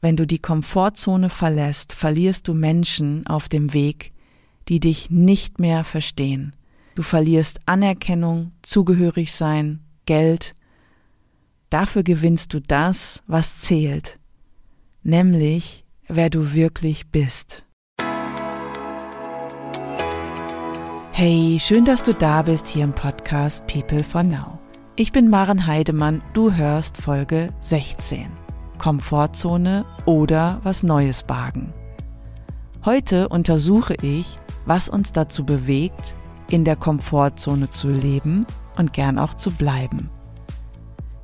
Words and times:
wenn 0.00 0.16
du 0.16 0.26
die 0.26 0.38
Komfortzone 0.38 1.30
verlässt, 1.30 1.92
verlierst 1.92 2.48
du 2.48 2.54
Menschen 2.54 3.26
auf 3.26 3.48
dem 3.48 3.72
Weg, 3.72 4.10
die 4.68 4.80
dich 4.80 5.10
nicht 5.10 5.58
mehr 5.58 5.84
verstehen. 5.84 6.54
Du 6.94 7.02
verlierst 7.02 7.60
Anerkennung, 7.66 8.52
zugehörig 8.62 9.32
sein, 9.32 9.80
Geld. 10.06 10.54
Dafür 11.68 12.02
gewinnst 12.02 12.52
du 12.54 12.60
das, 12.60 13.22
was 13.26 13.60
zählt, 13.62 14.16
nämlich 15.02 15.84
wer 16.08 16.30
du 16.30 16.52
wirklich 16.52 17.08
bist. 17.08 17.64
Hey, 21.12 21.58
schön, 21.60 21.84
dass 21.84 22.02
du 22.02 22.14
da 22.14 22.42
bist 22.42 22.66
hier 22.66 22.84
im 22.84 22.92
Podcast 22.92 23.66
People 23.66 24.02
for 24.02 24.22
Now. 24.22 24.58
Ich 24.96 25.12
bin 25.12 25.28
Maren 25.28 25.66
Heidemann, 25.66 26.22
du 26.32 26.52
hörst 26.54 26.96
Folge 26.96 27.52
16. 27.60 28.39
Komfortzone 28.80 29.84
oder 30.06 30.58
was 30.62 30.82
Neues 30.82 31.24
wagen. 31.28 31.74
Heute 32.82 33.28
untersuche 33.28 33.94
ich, 34.00 34.38
was 34.64 34.88
uns 34.88 35.12
dazu 35.12 35.44
bewegt, 35.44 36.16
in 36.48 36.64
der 36.64 36.76
Komfortzone 36.76 37.68
zu 37.68 37.88
leben 37.88 38.46
und 38.78 38.94
gern 38.94 39.18
auch 39.18 39.34
zu 39.34 39.50
bleiben. 39.50 40.08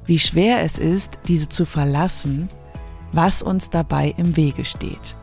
Wie 0.05 0.19
schwer 0.19 0.63
es 0.63 0.79
ist, 0.79 1.19
diese 1.29 1.49
zu 1.49 1.65
verlassen, 1.65 2.51
was 3.13 3.43
uns 3.43 3.71
dabei 3.71 4.15
im 4.19 4.37
Wege 4.37 4.67
steht. 4.67 5.17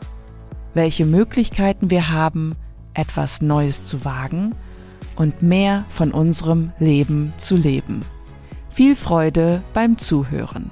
Welche 0.73 1.05
Möglichkeiten 1.05 1.91
wir 1.91 2.09
haben, 2.09 2.53
etwas 2.95 3.43
Neues 3.43 3.85
zu 3.85 4.05
wagen 4.05 4.55
und 5.15 5.43
mehr 5.43 5.85
von 5.89 6.11
unserem 6.11 6.71
Leben 6.79 7.31
zu 7.37 7.55
leben. 7.55 8.01
Viel 8.71 8.95
Freude 8.95 9.61
beim 9.75 9.99
Zuhören. 9.99 10.71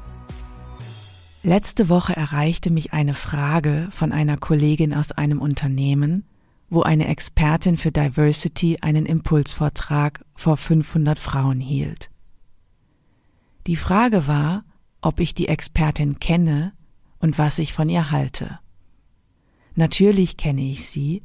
Letzte 1.43 1.89
Woche 1.89 2.15
erreichte 2.15 2.71
mich 2.71 2.93
eine 2.93 3.15
Frage 3.15 3.89
von 3.91 4.11
einer 4.11 4.37
Kollegin 4.37 4.93
aus 4.93 5.11
einem 5.11 5.41
Unternehmen, 5.41 6.23
wo 6.69 6.83
eine 6.83 7.07
Expertin 7.07 7.77
für 7.77 7.91
Diversity 7.91 8.77
einen 8.81 9.07
Impulsvortrag 9.07 10.23
vor 10.35 10.55
500 10.55 11.17
Frauen 11.17 11.59
hielt. 11.59 12.11
Die 13.65 13.75
Frage 13.75 14.27
war, 14.27 14.65
ob 15.01 15.19
ich 15.19 15.33
die 15.33 15.47
Expertin 15.47 16.19
kenne 16.19 16.73
und 17.17 17.39
was 17.39 17.57
ich 17.57 17.73
von 17.73 17.89
ihr 17.89 18.11
halte. 18.11 18.59
Natürlich 19.73 20.37
kenne 20.37 20.61
ich 20.61 20.85
sie, 20.85 21.23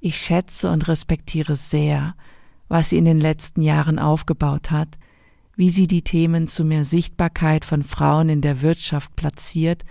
ich 0.00 0.16
schätze 0.16 0.70
und 0.70 0.88
respektiere 0.88 1.56
sehr, 1.56 2.14
was 2.68 2.88
sie 2.90 2.96
in 2.96 3.04
den 3.04 3.20
letzten 3.20 3.60
Jahren 3.60 3.98
aufgebaut 3.98 4.70
hat, 4.70 4.98
wie 5.58 5.70
sie 5.70 5.88
die 5.88 6.02
Themen 6.02 6.46
zu 6.46 6.64
mehr 6.64 6.84
Sichtbarkeit 6.84 7.64
von 7.64 7.82
Frauen 7.82 8.28
in 8.28 8.40
der 8.42 8.62
Wirtschaft 8.62 9.16
platziert 9.16 9.84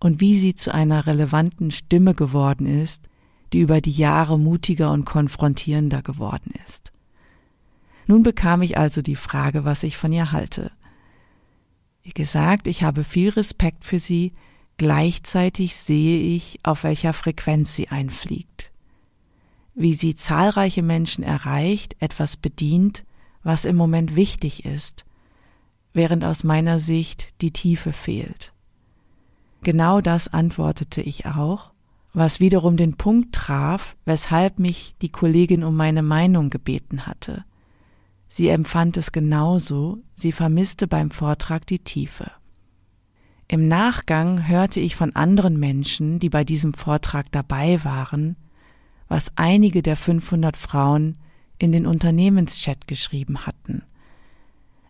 und 0.00 0.20
wie 0.20 0.36
sie 0.36 0.56
zu 0.56 0.74
einer 0.74 1.06
relevanten 1.06 1.70
Stimme 1.70 2.12
geworden 2.12 2.66
ist, 2.66 3.08
die 3.52 3.60
über 3.60 3.80
die 3.80 3.92
Jahre 3.92 4.36
mutiger 4.36 4.90
und 4.90 5.04
konfrontierender 5.04 6.02
geworden 6.02 6.52
ist. 6.66 6.90
Nun 8.08 8.24
bekam 8.24 8.62
ich 8.62 8.78
also 8.78 9.00
die 9.00 9.14
Frage, 9.14 9.64
was 9.64 9.84
ich 9.84 9.96
von 9.96 10.10
ihr 10.10 10.32
halte. 10.32 10.72
Wie 12.02 12.10
gesagt, 12.10 12.66
ich 12.66 12.82
habe 12.82 13.04
viel 13.04 13.28
Respekt 13.28 13.84
für 13.84 14.00
sie, 14.00 14.32
gleichzeitig 14.76 15.76
sehe 15.76 16.34
ich, 16.34 16.58
auf 16.64 16.82
welcher 16.82 17.12
Frequenz 17.12 17.76
sie 17.76 17.90
einfliegt. 17.90 18.72
Wie 19.76 19.94
sie 19.94 20.16
zahlreiche 20.16 20.82
Menschen 20.82 21.22
erreicht, 21.22 21.94
etwas 22.00 22.36
bedient, 22.36 23.04
was 23.46 23.64
im 23.64 23.76
Moment 23.76 24.16
wichtig 24.16 24.64
ist, 24.64 25.04
während 25.92 26.24
aus 26.24 26.42
meiner 26.42 26.80
Sicht 26.80 27.28
die 27.40 27.52
Tiefe 27.52 27.92
fehlt. 27.92 28.52
Genau 29.62 30.00
das 30.00 30.26
antwortete 30.26 31.00
ich 31.00 31.26
auch, 31.26 31.70
was 32.12 32.40
wiederum 32.40 32.76
den 32.76 32.96
Punkt 32.96 33.32
traf, 33.32 33.96
weshalb 34.04 34.58
mich 34.58 34.96
die 35.00 35.10
Kollegin 35.10 35.62
um 35.62 35.76
meine 35.76 36.02
Meinung 36.02 36.50
gebeten 36.50 37.06
hatte. 37.06 37.44
Sie 38.26 38.48
empfand 38.48 38.96
es 38.96 39.12
genauso, 39.12 39.98
sie 40.12 40.32
vermisste 40.32 40.88
beim 40.88 41.12
Vortrag 41.12 41.68
die 41.68 41.78
Tiefe. 41.78 42.32
Im 43.46 43.68
Nachgang 43.68 44.48
hörte 44.48 44.80
ich 44.80 44.96
von 44.96 45.14
anderen 45.14 45.56
Menschen, 45.56 46.18
die 46.18 46.30
bei 46.30 46.42
diesem 46.42 46.74
Vortrag 46.74 47.30
dabei 47.30 47.84
waren, 47.84 48.34
was 49.06 49.30
einige 49.36 49.82
der 49.82 49.94
500 49.94 50.56
Frauen 50.56 51.16
in 51.58 51.72
den 51.72 51.86
Unternehmenschat 51.86 52.86
geschrieben 52.86 53.46
hatten. 53.46 53.82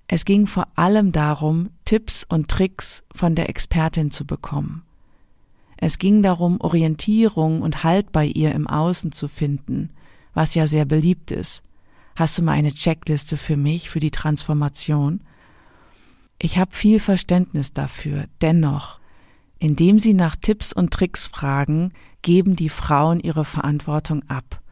Es 0.08 0.24
ging 0.24 0.46
vor 0.46 0.68
allem 0.76 1.12
darum, 1.12 1.70
Tipps 1.84 2.24
und 2.28 2.48
Tricks 2.48 3.02
von 3.12 3.34
der 3.34 3.48
Expertin 3.48 4.10
zu 4.10 4.24
bekommen. 4.24 4.82
Es 5.76 5.98
ging 5.98 6.22
darum, 6.22 6.60
Orientierung 6.60 7.60
und 7.60 7.84
Halt 7.84 8.12
bei 8.12 8.24
ihr 8.24 8.52
im 8.54 8.66
Außen 8.66 9.12
zu 9.12 9.28
finden, 9.28 9.90
was 10.32 10.54
ja 10.54 10.66
sehr 10.66 10.84
beliebt 10.84 11.30
ist. 11.30 11.62
Hast 12.14 12.38
du 12.38 12.42
mal 12.42 12.52
eine 12.52 12.72
Checkliste 12.72 13.36
für 13.36 13.56
mich, 13.56 13.90
für 13.90 14.00
die 14.00 14.10
Transformation? 14.10 15.20
Ich 16.38 16.56
habe 16.56 16.74
viel 16.74 17.00
Verständnis 17.00 17.72
dafür. 17.72 18.26
Dennoch, 18.40 19.00
indem 19.58 19.98
sie 19.98 20.14
nach 20.14 20.36
Tipps 20.36 20.72
und 20.72 20.92
Tricks 20.92 21.26
fragen, 21.26 21.92
geben 22.22 22.56
die 22.56 22.70
Frauen 22.70 23.20
ihre 23.20 23.44
Verantwortung 23.44 24.22
ab 24.28 24.62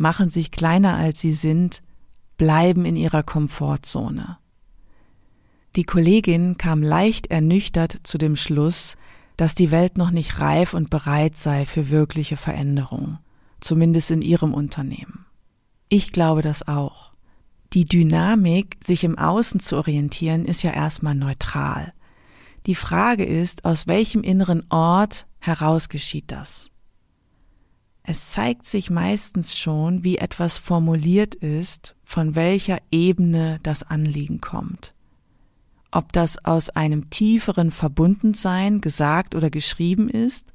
machen 0.00 0.30
sich 0.30 0.50
kleiner 0.50 0.96
als 0.96 1.20
sie 1.20 1.34
sind, 1.34 1.82
bleiben 2.38 2.86
in 2.86 2.96
ihrer 2.96 3.22
Komfortzone. 3.22 4.38
Die 5.76 5.84
Kollegin 5.84 6.56
kam 6.56 6.82
leicht 6.82 7.26
ernüchtert 7.28 8.00
zu 8.02 8.16
dem 8.16 8.34
Schluss, 8.34 8.96
dass 9.36 9.54
die 9.54 9.70
Welt 9.70 9.98
noch 9.98 10.10
nicht 10.10 10.40
reif 10.40 10.72
und 10.72 10.88
bereit 10.88 11.36
sei 11.36 11.66
für 11.66 11.90
wirkliche 11.90 12.38
Veränderung, 12.38 13.18
zumindest 13.60 14.10
in 14.10 14.22
ihrem 14.22 14.54
Unternehmen. 14.54 15.26
Ich 15.90 16.12
glaube 16.12 16.40
das 16.40 16.66
auch. 16.66 17.12
Die 17.74 17.84
Dynamik, 17.84 18.78
sich 18.82 19.04
im 19.04 19.18
Außen 19.18 19.60
zu 19.60 19.76
orientieren, 19.76 20.46
ist 20.46 20.62
ja 20.62 20.72
erstmal 20.72 21.14
neutral. 21.14 21.92
Die 22.66 22.74
Frage 22.74 23.24
ist, 23.24 23.64
aus 23.66 23.86
welchem 23.86 24.22
inneren 24.22 24.64
Ort 24.70 25.26
heraus 25.38 25.88
geschieht 25.88 26.32
das? 26.32 26.69
Es 28.10 28.30
zeigt 28.30 28.66
sich 28.66 28.90
meistens 28.90 29.56
schon, 29.56 30.02
wie 30.02 30.18
etwas 30.18 30.58
formuliert 30.58 31.36
ist, 31.36 31.94
von 32.02 32.34
welcher 32.34 32.78
Ebene 32.90 33.60
das 33.62 33.84
Anliegen 33.84 34.40
kommt. 34.40 34.96
Ob 35.92 36.12
das 36.12 36.44
aus 36.44 36.70
einem 36.70 37.08
tieferen 37.10 37.70
Verbundensein 37.70 38.80
gesagt 38.80 39.36
oder 39.36 39.48
geschrieben 39.48 40.08
ist 40.08 40.52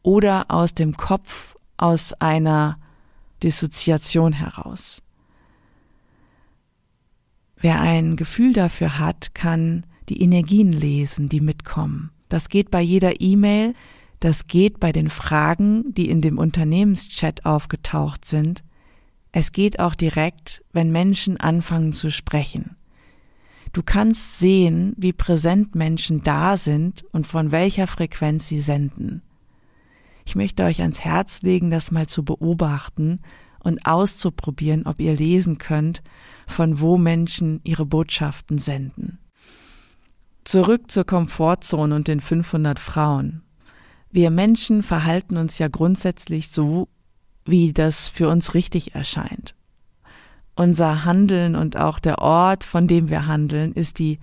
oder 0.00 0.46
aus 0.50 0.72
dem 0.72 0.96
Kopf, 0.96 1.56
aus 1.76 2.14
einer 2.14 2.78
Dissoziation 3.42 4.32
heraus. 4.32 5.02
Wer 7.58 7.82
ein 7.82 8.16
Gefühl 8.16 8.54
dafür 8.54 8.98
hat, 8.98 9.34
kann 9.34 9.84
die 10.08 10.22
Energien 10.22 10.72
lesen, 10.72 11.28
die 11.28 11.42
mitkommen. 11.42 12.12
Das 12.30 12.48
geht 12.48 12.70
bei 12.70 12.80
jeder 12.80 13.20
E-Mail, 13.20 13.74
das 14.20 14.46
geht 14.46 14.80
bei 14.80 14.92
den 14.92 15.10
Fragen, 15.10 15.92
die 15.92 16.08
in 16.08 16.20
dem 16.20 16.38
Unternehmenschat 16.38 17.44
aufgetaucht 17.44 18.24
sind. 18.24 18.64
Es 19.32 19.52
geht 19.52 19.78
auch 19.78 19.94
direkt, 19.94 20.64
wenn 20.72 20.90
Menschen 20.90 21.38
anfangen 21.38 21.92
zu 21.92 22.10
sprechen. 22.10 22.76
Du 23.72 23.82
kannst 23.82 24.38
sehen, 24.38 24.94
wie 24.96 25.12
präsent 25.12 25.74
Menschen 25.74 26.22
da 26.22 26.56
sind 26.56 27.04
und 27.12 27.26
von 27.26 27.52
welcher 27.52 27.86
Frequenz 27.86 28.46
sie 28.46 28.60
senden. 28.60 29.22
Ich 30.24 30.34
möchte 30.34 30.64
euch 30.64 30.80
ans 30.80 31.00
Herz 31.00 31.42
legen, 31.42 31.70
das 31.70 31.90
mal 31.90 32.06
zu 32.06 32.24
beobachten 32.24 33.20
und 33.62 33.84
auszuprobieren, 33.84 34.86
ob 34.86 35.00
ihr 35.00 35.14
lesen 35.14 35.58
könnt, 35.58 36.02
von 36.46 36.80
wo 36.80 36.96
Menschen 36.96 37.60
ihre 37.64 37.84
Botschaften 37.84 38.58
senden. 38.58 39.18
Zurück 40.44 40.90
zur 40.90 41.04
Komfortzone 41.04 41.94
und 41.94 42.08
den 42.08 42.20
500 42.20 42.80
Frauen. 42.80 43.42
Wir 44.16 44.30
Menschen 44.30 44.82
verhalten 44.82 45.36
uns 45.36 45.58
ja 45.58 45.68
grundsätzlich 45.68 46.48
so, 46.48 46.88
wie 47.44 47.74
das 47.74 48.08
für 48.08 48.30
uns 48.30 48.54
richtig 48.54 48.94
erscheint. 48.94 49.54
Unser 50.54 51.04
Handeln 51.04 51.54
und 51.54 51.76
auch 51.76 51.98
der 51.98 52.16
Ort, 52.20 52.64
von 52.64 52.88
dem 52.88 53.10
wir 53.10 53.26
handeln, 53.26 53.72
ist 53.72 53.98
die 53.98 54.18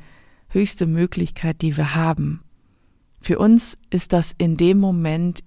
höchste 0.50 0.88
Möglichkeit, 0.88 1.62
die 1.62 1.77
wir 1.77 1.94
haben. 1.94 2.41
Für 3.21 3.38
uns 3.38 3.77
ist 3.91 4.13
das 4.13 4.33
in 4.35 4.57
dem 4.57 4.79
Moment 4.79 5.44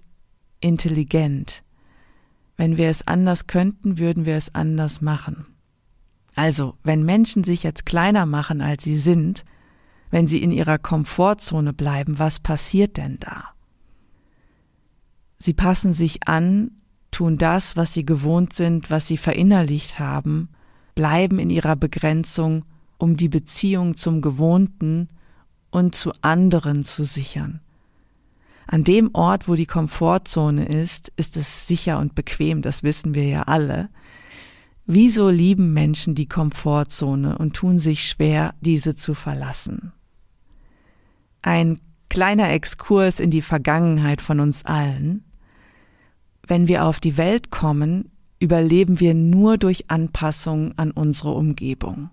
intelligent. 0.61 1.61
Wenn 2.55 2.77
wir 2.77 2.89
es 2.89 3.05
anders 3.05 3.47
könnten, 3.47 3.97
würden 3.97 4.23
wir 4.23 4.37
es 4.37 4.55
anders 4.55 5.01
machen. 5.01 5.45
Also, 6.35 6.77
wenn 6.85 7.03
Menschen 7.03 7.43
sich 7.43 7.63
jetzt 7.63 7.85
kleiner 7.85 8.25
machen, 8.25 8.61
als 8.61 8.85
sie 8.85 8.95
sind, 8.95 9.43
wenn 10.09 10.25
sie 10.25 10.41
in 10.41 10.53
ihrer 10.53 10.77
Komfortzone 10.77 11.73
bleiben, 11.73 12.17
was 12.17 12.39
passiert 12.39 12.95
denn 12.95 13.17
da? 13.19 13.56
Sie 15.37 15.53
passen 15.53 15.93
sich 15.93 16.27
an, 16.27 16.71
tun 17.11 17.37
das, 17.37 17.77
was 17.77 17.93
sie 17.93 18.05
gewohnt 18.05 18.53
sind, 18.53 18.91
was 18.91 19.07
sie 19.07 19.17
verinnerlicht 19.17 19.99
haben, 19.99 20.49
bleiben 20.95 21.39
in 21.39 21.49
ihrer 21.49 21.75
Begrenzung, 21.75 22.65
um 22.97 23.17
die 23.17 23.29
Beziehung 23.29 23.95
zum 23.95 24.21
Gewohnten 24.21 25.09
und 25.69 25.95
zu 25.95 26.11
anderen 26.21 26.83
zu 26.83 27.03
sichern. 27.03 27.61
An 28.65 28.83
dem 28.83 29.11
Ort, 29.13 29.47
wo 29.47 29.55
die 29.55 29.65
Komfortzone 29.65 30.65
ist, 30.65 31.11
ist 31.15 31.37
es 31.37 31.67
sicher 31.67 31.99
und 31.99 32.15
bequem, 32.15 32.61
das 32.61 32.83
wissen 32.83 33.15
wir 33.15 33.23
ja 33.23 33.43
alle. 33.43 33.89
Wieso 34.85 35.29
lieben 35.29 35.73
Menschen 35.73 36.15
die 36.15 36.27
Komfortzone 36.27 37.37
und 37.37 37.55
tun 37.55 37.77
sich 37.77 38.07
schwer, 38.07 38.55
diese 38.61 38.95
zu 38.95 39.13
verlassen? 39.13 39.93
Ein 41.41 41.79
kleiner 42.09 42.51
Exkurs 42.51 43.19
in 43.19 43.31
die 43.31 43.41
Vergangenheit 43.41 44.21
von 44.21 44.39
uns 44.39 44.65
allen. 44.65 45.23
Wenn 46.47 46.69
wir 46.69 46.85
auf 46.85 46.99
die 46.99 47.17
Welt 47.17 47.51
kommen, 47.51 48.09
überleben 48.39 48.99
wir 48.99 49.13
nur 49.13 49.57
durch 49.57 49.89
Anpassung 49.89 50.73
an 50.77 50.91
unsere 50.91 51.31
Umgebung. 51.31 52.09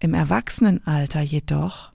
Im 0.00 0.14
Erwachsenenalter 0.14 1.20
jedoch 1.20 1.92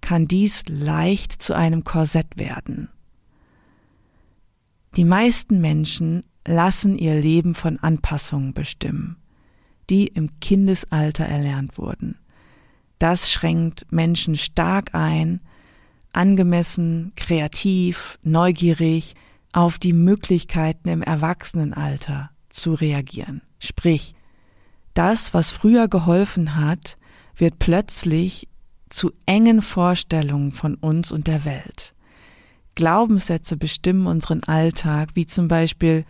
kann 0.00 0.26
dies 0.26 0.64
leicht 0.68 1.40
zu 1.40 1.54
einem 1.54 1.84
Korsett 1.84 2.36
werden. 2.36 2.88
Die 4.96 5.04
meisten 5.04 5.60
Menschen 5.60 6.24
lassen 6.46 6.96
ihr 6.96 7.20
Leben 7.20 7.54
von 7.54 7.78
Anpassungen 7.78 8.52
bestimmen, 8.52 9.16
die 9.90 10.08
im 10.08 10.40
Kindesalter 10.40 11.24
erlernt 11.24 11.78
wurden. 11.78 12.18
Das 12.98 13.30
schränkt 13.30 13.86
Menschen 13.92 14.34
stark 14.34 14.94
ein, 14.94 15.40
angemessen, 16.12 17.12
kreativ, 17.14 18.18
neugierig 18.22 19.14
auf 19.52 19.78
die 19.78 19.92
Möglichkeiten 19.92 20.88
im 20.88 21.02
Erwachsenenalter 21.02 22.30
zu 22.48 22.74
reagieren. 22.74 23.42
Sprich, 23.58 24.14
das, 24.94 25.34
was 25.34 25.50
früher 25.50 25.88
geholfen 25.88 26.56
hat, 26.56 26.98
wird 27.36 27.58
plötzlich 27.58 28.48
zu 28.88 29.12
engen 29.26 29.62
Vorstellungen 29.62 30.50
von 30.50 30.74
uns 30.74 31.12
und 31.12 31.26
der 31.26 31.44
Welt. 31.44 31.94
Glaubenssätze 32.74 33.56
bestimmen 33.56 34.06
unseren 34.06 34.42
Alltag, 34.44 35.10
wie 35.14 35.26
zum 35.26 35.48
Beispiel, 35.48 36.04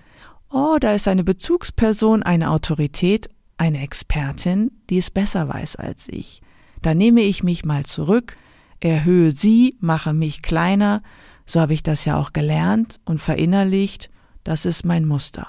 oh, 0.50 0.76
da 0.80 0.92
ist 0.92 1.08
eine 1.08 1.24
Bezugsperson, 1.24 2.22
eine 2.22 2.50
Autorität, 2.50 3.28
eine 3.56 3.82
Expertin, 3.82 4.70
die 4.88 4.98
es 4.98 5.10
besser 5.10 5.48
weiß 5.48 5.76
als 5.76 6.08
ich. 6.08 6.42
Da 6.82 6.94
nehme 6.94 7.22
ich 7.22 7.42
mich 7.42 7.64
mal 7.64 7.84
zurück, 7.84 8.36
erhöhe 8.80 9.32
sie, 9.32 9.76
mache 9.80 10.12
mich 10.12 10.42
kleiner, 10.42 11.02
so 11.48 11.60
habe 11.60 11.74
ich 11.74 11.82
das 11.82 12.04
ja 12.04 12.18
auch 12.18 12.32
gelernt 12.32 13.00
und 13.06 13.20
verinnerlicht, 13.20 14.10
das 14.44 14.66
ist 14.66 14.84
mein 14.84 15.06
Muster. 15.06 15.48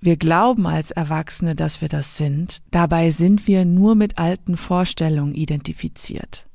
Wir 0.00 0.16
glauben 0.16 0.66
als 0.66 0.90
Erwachsene, 0.90 1.54
dass 1.54 1.82
wir 1.82 1.88
das 1.88 2.16
sind, 2.16 2.62
dabei 2.70 3.10
sind 3.10 3.46
wir 3.46 3.66
nur 3.66 3.94
mit 3.94 4.18
alten 4.18 4.56
Vorstellungen 4.56 5.34
identifiziert. 5.34 6.48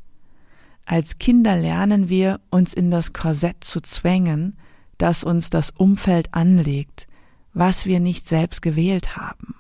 Als 0.86 1.20
Kinder 1.20 1.56
lernen 1.56 2.10
wir, 2.10 2.42
uns 2.50 2.74
in 2.74 2.90
das 2.90 3.14
Korsett 3.14 3.64
zu 3.64 3.82
zwängen, 3.82 4.58
das 4.98 5.24
uns 5.24 5.52
das 5.52 5.70
Umfeld 5.70 6.34
anlegt, 6.34 7.08
was 7.54 7.86
wir 7.86 8.00
nicht 8.00 8.28
selbst 8.28 8.64
gewählt 8.64 9.16
haben. 9.16 9.56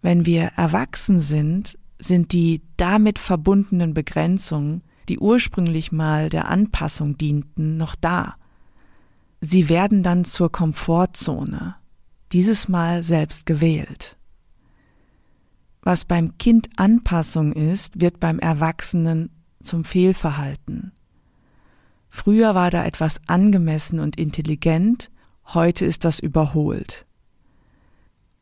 Wenn 0.00 0.26
wir 0.26 0.52
erwachsen 0.56 1.18
sind, 1.18 1.76
sind 1.98 2.32
die 2.32 2.62
damit 2.76 3.18
verbundenen 3.18 3.94
Begrenzungen, 3.94 4.82
die 5.10 5.18
ursprünglich 5.18 5.92
mal 5.92 6.30
der 6.30 6.48
Anpassung 6.48 7.18
dienten, 7.18 7.76
noch 7.76 7.94
da. 7.94 8.36
Sie 9.40 9.68
werden 9.68 10.02
dann 10.02 10.24
zur 10.24 10.50
Komfortzone, 10.50 11.74
dieses 12.32 12.68
Mal 12.68 13.02
selbst 13.02 13.44
gewählt. 13.44 14.16
Was 15.82 16.04
beim 16.04 16.38
Kind 16.38 16.70
Anpassung 16.76 17.52
ist, 17.52 18.00
wird 18.00 18.20
beim 18.20 18.38
Erwachsenen 18.38 19.30
zum 19.62 19.84
Fehlverhalten. 19.84 20.92
Früher 22.08 22.54
war 22.54 22.70
da 22.70 22.84
etwas 22.86 23.20
angemessen 23.26 23.98
und 24.00 24.18
intelligent, 24.18 25.10
Heute 25.52 25.84
ist 25.84 26.04
das 26.04 26.20
überholt. 26.20 27.06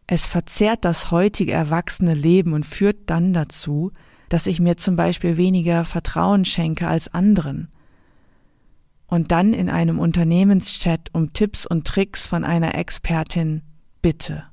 Es 0.07 0.27
verzerrt 0.27 0.85
das 0.85 1.11
heutige 1.11 1.53
erwachsene 1.53 2.13
Leben 2.13 2.53
und 2.53 2.67
führt 2.67 3.09
dann 3.09 3.33
dazu, 3.33 3.93
dass 4.29 4.47
ich 4.47 4.61
mir 4.61 4.77
zum 4.77 4.97
Beispiel 4.97 5.37
weniger 5.37 5.85
Vertrauen 5.85 6.45
schenke 6.45 6.89
als 6.89 7.13
anderen. 7.13 7.69
Und 9.07 9.33
dann 9.33 9.55
in 9.55 9.71
einem 9.71 9.99
Unternehmenschat 9.99 11.09
um 11.13 11.33
Tipps 11.33 11.67
und 11.67 11.87
Tricks 11.87 12.27
von 12.27 12.45
einer 12.45 12.75
Expertin 12.75 13.63
bitte. 14.03 14.45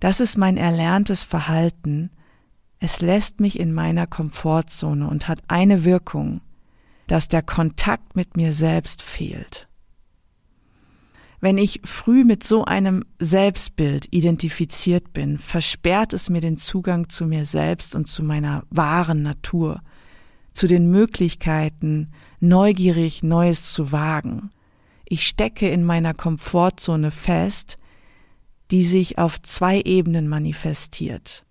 Das 0.00 0.20
ist 0.20 0.36
mein 0.36 0.56
erlerntes 0.56 1.24
Verhalten. 1.24 2.10
Es 2.78 3.00
lässt 3.00 3.40
mich 3.40 3.58
in 3.58 3.72
meiner 3.72 4.06
Komfortzone 4.06 5.08
und 5.08 5.26
hat 5.26 5.40
eine 5.48 5.82
Wirkung, 5.82 6.40
dass 7.08 7.26
der 7.26 7.42
Kontakt 7.42 8.14
mit 8.14 8.36
mir 8.36 8.52
selbst 8.52 9.02
fehlt. 9.02 9.67
Wenn 11.40 11.56
ich 11.56 11.80
früh 11.84 12.24
mit 12.24 12.42
so 12.42 12.64
einem 12.64 13.04
Selbstbild 13.20 14.08
identifiziert 14.10 15.12
bin, 15.12 15.38
versperrt 15.38 16.12
es 16.12 16.28
mir 16.28 16.40
den 16.40 16.56
Zugang 16.56 17.08
zu 17.08 17.26
mir 17.26 17.46
selbst 17.46 17.94
und 17.94 18.08
zu 18.08 18.24
meiner 18.24 18.64
wahren 18.70 19.22
Natur, 19.22 19.80
zu 20.52 20.66
den 20.66 20.90
Möglichkeiten, 20.90 22.10
neugierig 22.40 23.22
Neues 23.22 23.72
zu 23.72 23.92
wagen. 23.92 24.50
Ich 25.04 25.26
stecke 25.26 25.68
in 25.68 25.84
meiner 25.84 26.12
Komfortzone 26.12 27.12
fest, 27.12 27.76
die 28.72 28.82
sich 28.82 29.18
auf 29.18 29.40
zwei 29.40 29.80
Ebenen 29.80 30.26
manifestiert. 30.26 31.44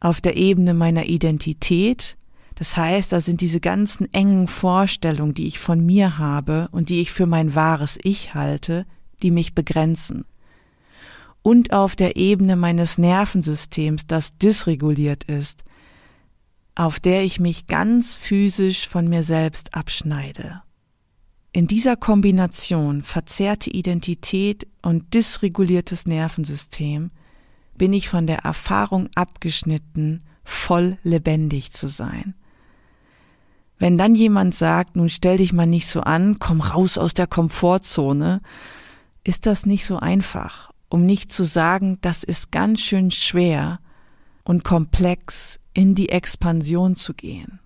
Auf 0.00 0.20
der 0.20 0.36
Ebene 0.36 0.74
meiner 0.74 1.06
Identität, 1.06 2.16
das 2.58 2.76
heißt, 2.76 3.12
da 3.12 3.20
sind 3.20 3.40
diese 3.40 3.60
ganzen 3.60 4.12
engen 4.12 4.48
Vorstellungen, 4.48 5.32
die 5.32 5.46
ich 5.46 5.60
von 5.60 5.86
mir 5.86 6.18
habe 6.18 6.68
und 6.72 6.88
die 6.88 7.00
ich 7.00 7.12
für 7.12 7.26
mein 7.26 7.54
wahres 7.54 8.00
Ich 8.02 8.34
halte, 8.34 8.84
die 9.22 9.30
mich 9.30 9.54
begrenzen. 9.54 10.24
Und 11.42 11.72
auf 11.72 11.94
der 11.94 12.16
Ebene 12.16 12.56
meines 12.56 12.98
Nervensystems, 12.98 14.08
das 14.08 14.38
dysreguliert 14.38 15.22
ist, 15.22 15.62
auf 16.74 16.98
der 16.98 17.22
ich 17.22 17.38
mich 17.38 17.68
ganz 17.68 18.16
physisch 18.16 18.88
von 18.88 19.08
mir 19.08 19.22
selbst 19.22 19.74
abschneide. 19.74 20.62
In 21.52 21.68
dieser 21.68 21.94
Kombination 21.94 23.04
verzerrte 23.04 23.70
Identität 23.70 24.66
und 24.82 25.14
dysreguliertes 25.14 26.06
Nervensystem 26.06 27.12
bin 27.76 27.92
ich 27.92 28.08
von 28.08 28.26
der 28.26 28.38
Erfahrung 28.40 29.08
abgeschnitten, 29.14 30.24
voll 30.42 30.98
lebendig 31.04 31.70
zu 31.70 31.88
sein. 31.88 32.34
Wenn 33.78 33.96
dann 33.96 34.14
jemand 34.14 34.54
sagt, 34.54 34.96
nun 34.96 35.08
stell 35.08 35.36
dich 35.36 35.52
mal 35.52 35.66
nicht 35.66 35.86
so 35.86 36.00
an, 36.00 36.38
komm 36.38 36.60
raus 36.60 36.98
aus 36.98 37.14
der 37.14 37.26
Komfortzone, 37.26 38.40
ist 39.24 39.46
das 39.46 39.66
nicht 39.66 39.84
so 39.84 39.98
einfach, 39.98 40.70
um 40.88 41.06
nicht 41.06 41.32
zu 41.32 41.44
sagen, 41.44 41.98
das 42.00 42.24
ist 42.24 42.50
ganz 42.50 42.80
schön 42.80 43.10
schwer 43.10 43.78
und 44.44 44.64
komplex, 44.64 45.60
in 45.74 45.94
die 45.94 46.08
Expansion 46.08 46.96
zu 46.96 47.14
gehen. 47.14 47.60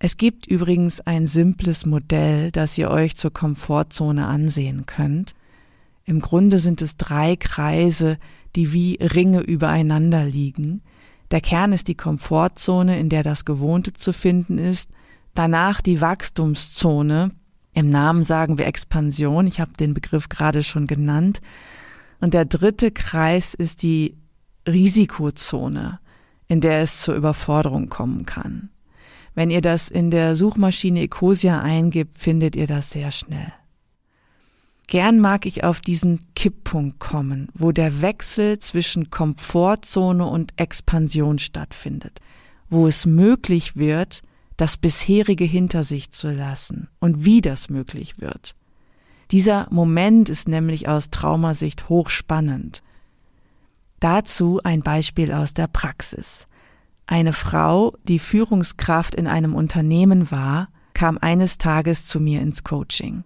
Es 0.00 0.16
gibt 0.16 0.46
übrigens 0.46 1.00
ein 1.00 1.26
simples 1.26 1.86
Modell, 1.86 2.50
das 2.50 2.76
ihr 2.76 2.90
euch 2.90 3.16
zur 3.16 3.32
Komfortzone 3.32 4.26
ansehen 4.26 4.86
könnt. 4.86 5.34
Im 6.04 6.20
Grunde 6.20 6.58
sind 6.58 6.82
es 6.82 6.96
drei 6.96 7.36
Kreise, 7.36 8.18
die 8.56 8.72
wie 8.72 8.98
Ringe 9.00 9.40
übereinander 9.40 10.24
liegen, 10.24 10.82
der 11.30 11.40
Kern 11.40 11.72
ist 11.72 11.88
die 11.88 11.96
Komfortzone, 11.96 12.98
in 12.98 13.08
der 13.08 13.22
das 13.22 13.44
Gewohnte 13.44 13.92
zu 13.92 14.12
finden 14.12 14.58
ist, 14.58 14.90
danach 15.34 15.80
die 15.80 16.00
Wachstumszone, 16.00 17.32
im 17.74 17.88
Namen 17.88 18.22
sagen 18.22 18.58
wir 18.58 18.66
Expansion, 18.66 19.46
ich 19.46 19.60
habe 19.60 19.72
den 19.72 19.94
Begriff 19.94 20.28
gerade 20.28 20.62
schon 20.62 20.86
genannt, 20.86 21.40
und 22.20 22.34
der 22.34 22.44
dritte 22.44 22.90
Kreis 22.90 23.54
ist 23.54 23.82
die 23.82 24.16
Risikozone, 24.66 25.98
in 26.46 26.60
der 26.60 26.82
es 26.82 27.02
zur 27.02 27.14
Überforderung 27.14 27.88
kommen 27.88 28.24
kann. 28.26 28.70
Wenn 29.34 29.50
ihr 29.50 29.60
das 29.60 29.88
in 29.88 30.10
der 30.10 30.36
Suchmaschine 30.36 31.00
Ecosia 31.02 31.60
eingibt, 31.60 32.18
findet 32.18 32.54
ihr 32.54 32.68
das 32.68 32.90
sehr 32.90 33.10
schnell. 33.10 33.52
Gern 34.86 35.18
mag 35.18 35.46
ich 35.46 35.64
auf 35.64 35.80
diesen 35.80 36.26
Kipppunkt 36.34 36.98
kommen, 36.98 37.48
wo 37.54 37.72
der 37.72 38.02
Wechsel 38.02 38.58
zwischen 38.58 39.10
Komfortzone 39.10 40.26
und 40.26 40.52
Expansion 40.56 41.38
stattfindet, 41.38 42.20
wo 42.68 42.86
es 42.86 43.06
möglich 43.06 43.76
wird, 43.76 44.22
das 44.56 44.76
bisherige 44.76 45.44
hinter 45.44 45.84
sich 45.84 46.10
zu 46.10 46.30
lassen 46.30 46.88
und 47.00 47.24
wie 47.24 47.40
das 47.40 47.70
möglich 47.70 48.20
wird. 48.20 48.54
Dieser 49.30 49.66
Moment 49.70 50.28
ist 50.28 50.48
nämlich 50.48 50.86
aus 50.86 51.10
Traumasicht 51.10 51.88
hochspannend. 51.88 52.82
Dazu 54.00 54.60
ein 54.62 54.82
Beispiel 54.82 55.32
aus 55.32 55.54
der 55.54 55.66
Praxis. 55.66 56.46
Eine 57.06 57.32
Frau, 57.32 57.96
die 58.04 58.18
Führungskraft 58.18 59.14
in 59.14 59.26
einem 59.26 59.54
Unternehmen 59.54 60.30
war, 60.30 60.68
kam 60.92 61.18
eines 61.18 61.58
Tages 61.58 62.06
zu 62.06 62.20
mir 62.20 62.40
ins 62.40 62.64
Coaching. 62.64 63.24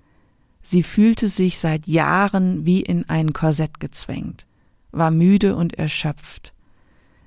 Sie 0.63 0.83
fühlte 0.83 1.29
sich 1.29 1.59
seit 1.59 1.87
Jahren 1.87 2.67
wie 2.67 2.81
in 2.83 3.09
ein 3.09 3.33
Korsett 3.33 3.81
gezwängt, 3.81 4.47
war 4.91 5.11
müde 5.11 5.57
und 5.57 5.75
erschöpft. 5.75 6.53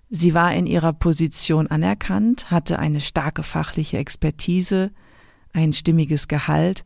Sie 0.10 0.34
war 0.34 0.54
in 0.54 0.66
ihrer 0.66 0.94
Position 0.94 1.68
anerkannt, 1.68 2.52
hatte 2.52 2.80
eine 2.80 3.00
starke 3.00 3.44
fachliche 3.44 3.98
Expertise, 3.98 4.92
ein 5.54 5.74
stimmiges 5.74 6.28
Gehalt 6.28 6.84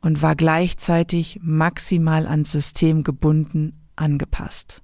und 0.00 0.22
war 0.22 0.34
gleichzeitig 0.34 1.40
maximal 1.42 2.26
ans 2.26 2.52
System 2.52 3.04
gebunden 3.04 3.72
angepasst. 3.94 4.82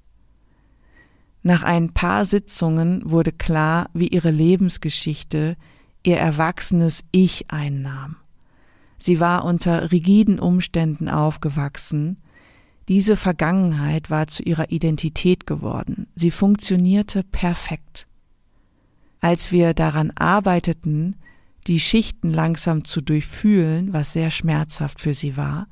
Nach 1.42 1.64
ein 1.64 1.92
paar 1.92 2.24
Sitzungen 2.24 3.02
wurde 3.04 3.32
klar, 3.32 3.90
wie 3.92 4.08
ihre 4.08 4.30
Lebensgeschichte 4.30 5.56
ihr 6.04 6.16
erwachsenes 6.16 7.04
Ich 7.10 7.50
einnahm. 7.50 8.16
Sie 9.02 9.18
war 9.18 9.44
unter 9.44 9.90
rigiden 9.90 10.38
Umständen 10.38 11.08
aufgewachsen, 11.08 12.20
diese 12.86 13.16
Vergangenheit 13.16 14.10
war 14.10 14.28
zu 14.28 14.44
ihrer 14.44 14.70
Identität 14.70 15.44
geworden, 15.44 16.06
sie 16.14 16.30
funktionierte 16.30 17.24
perfekt. 17.24 18.06
Als 19.20 19.50
wir 19.50 19.74
daran 19.74 20.12
arbeiteten, 20.14 21.16
die 21.66 21.80
Schichten 21.80 22.32
langsam 22.32 22.84
zu 22.84 23.00
durchfühlen, 23.00 23.92
was 23.92 24.12
sehr 24.12 24.30
schmerzhaft 24.30 25.00
für 25.00 25.14
sie 25.14 25.36
war, 25.36 25.66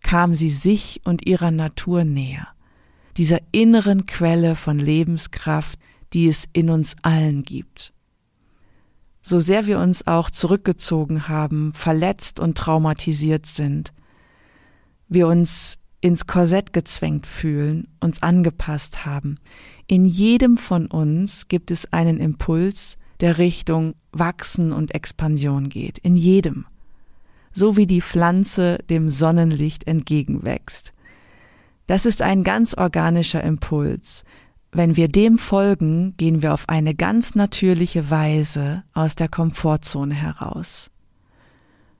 kam 0.00 0.34
sie 0.34 0.50
sich 0.50 1.00
und 1.04 1.24
ihrer 1.28 1.52
Natur 1.52 2.02
näher, 2.02 2.48
dieser 3.18 3.38
inneren 3.52 4.06
Quelle 4.06 4.56
von 4.56 4.80
Lebenskraft, 4.80 5.78
die 6.12 6.26
es 6.26 6.48
in 6.52 6.70
uns 6.70 6.96
allen 7.02 7.44
gibt. 7.44 7.92
So 9.22 9.38
sehr 9.38 9.66
wir 9.66 9.78
uns 9.78 10.06
auch 10.06 10.30
zurückgezogen 10.30 11.28
haben, 11.28 11.72
verletzt 11.74 12.40
und 12.40 12.58
traumatisiert 12.58 13.46
sind, 13.46 13.92
wir 15.08 15.28
uns 15.28 15.78
ins 16.00 16.26
Korsett 16.26 16.72
gezwängt 16.72 17.28
fühlen, 17.28 17.86
uns 18.00 18.22
angepasst 18.22 19.06
haben. 19.06 19.38
In 19.86 20.04
jedem 20.04 20.56
von 20.56 20.86
uns 20.86 21.46
gibt 21.46 21.70
es 21.70 21.92
einen 21.92 22.18
Impuls, 22.18 22.98
der 23.20 23.38
Richtung 23.38 23.94
Wachsen 24.10 24.72
und 24.72 24.94
Expansion 24.94 25.68
geht. 25.68 25.98
In 25.98 26.16
jedem. 26.16 26.66
So 27.52 27.76
wie 27.76 27.86
die 27.86 28.02
Pflanze 28.02 28.78
dem 28.90 29.10
Sonnenlicht 29.10 29.86
entgegenwächst. 29.86 30.92
Das 31.86 32.04
ist 32.04 32.20
ein 32.20 32.42
ganz 32.42 32.74
organischer 32.74 33.44
Impuls. 33.44 34.24
Wenn 34.74 34.96
wir 34.96 35.08
dem 35.08 35.36
folgen, 35.36 36.16
gehen 36.16 36.40
wir 36.42 36.54
auf 36.54 36.70
eine 36.70 36.94
ganz 36.94 37.34
natürliche 37.34 38.08
Weise 38.08 38.84
aus 38.94 39.14
der 39.14 39.28
Komfortzone 39.28 40.14
heraus. 40.14 40.90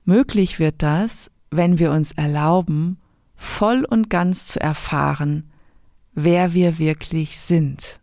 Möglich 0.06 0.58
wird 0.58 0.82
das, 0.82 1.30
wenn 1.50 1.78
wir 1.78 1.92
uns 1.92 2.12
erlauben, 2.12 2.98
voll 3.36 3.84
und 3.84 4.08
ganz 4.08 4.46
zu 4.46 4.60
erfahren, 4.60 5.50
wer 6.14 6.54
wir 6.54 6.78
wirklich 6.78 7.38
sind. 7.38 8.00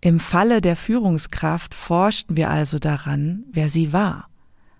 Im 0.00 0.18
Falle 0.18 0.60
der 0.60 0.74
Führungskraft 0.74 1.72
forschten 1.72 2.36
wir 2.36 2.50
also 2.50 2.80
daran, 2.80 3.44
wer 3.52 3.68
sie 3.68 3.92
war, 3.92 4.28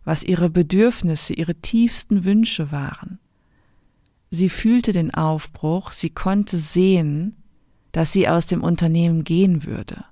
was 0.04 0.25
ihre 0.25 0.50
Bedürfnisse, 0.50 1.35
ihre 1.35 1.54
tiefsten 1.54 2.25
Wünsche 2.25 2.73
waren. 2.73 3.20
Sie 4.28 4.49
fühlte 4.49 4.92
den 4.92 5.14
Aufbruch, 5.14 5.92
sie 5.92 6.11
konnte 6.11 6.58
sehen, 6.58 7.37
dass 7.97 8.12
sie 8.12 8.29
aus 8.29 8.45
dem 8.45 8.62
Unternehmen 8.62 9.25
gehen 9.25 9.65
würde. 9.65 10.05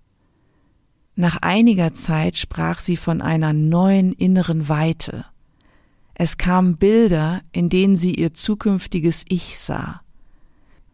Nach 1.17 1.37
einiger 1.43 1.93
Zeit 1.93 2.35
sprach 2.35 2.81
sie 2.81 2.97
von 2.97 3.21
einer 3.21 3.53
neuen 3.53 4.14
inneren 4.14 4.71
Weite, 4.71 5.26
es 6.14 6.38
kamen 6.38 6.79
Bilder, 6.79 7.43
in 7.53 7.69
denen 7.69 7.97
sie 7.97 8.14
ihr 8.14 8.33
zukünftiges 8.33 9.26
Ich 9.29 9.59
sah. 9.59 10.00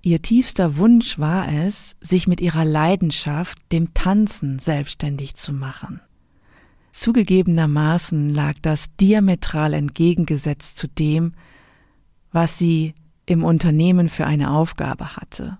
Ihr 0.02 0.20
tiefster 0.20 0.78
Wunsch 0.78 1.20
war 1.20 1.46
es, 1.52 1.94
sich 2.00 2.26
mit 2.26 2.40
ihrer 2.40 2.64
Leidenschaft, 2.64 3.58
dem 3.70 3.94
Tanzen, 3.94 4.58
selbstständig 4.58 5.36
zu 5.36 5.52
machen. 5.52 6.00
Zugegebenermaßen 6.90 8.34
lag 8.34 8.54
das 8.62 8.96
diametral 8.96 9.74
entgegengesetzt 9.74 10.76
zu 10.76 10.88
dem, 10.88 11.34
was 12.32 12.58
sie 12.58 12.94
im 13.26 13.44
Unternehmen 13.44 14.08
für 14.08 14.26
eine 14.26 14.50
Aufgabe 14.50 15.14
hatte. 15.14 15.58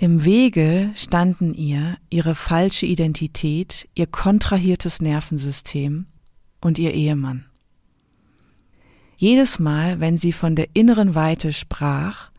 Im 0.00 0.24
Wege 0.24 0.92
standen 0.94 1.54
ihr 1.54 1.98
ihre 2.08 2.36
falsche 2.36 2.86
Identität, 2.86 3.88
ihr 3.96 4.06
kontrahiertes 4.06 5.00
Nervensystem 5.00 6.06
und 6.60 6.78
ihr 6.78 6.94
Ehemann. 6.94 7.46
Jedes 9.16 9.58
Mal, 9.58 9.98
wenn 9.98 10.16
sie 10.16 10.32
von 10.32 10.54
der 10.54 10.68
inneren 10.74 11.16
Weite 11.16 11.52
sprach, 11.52 12.30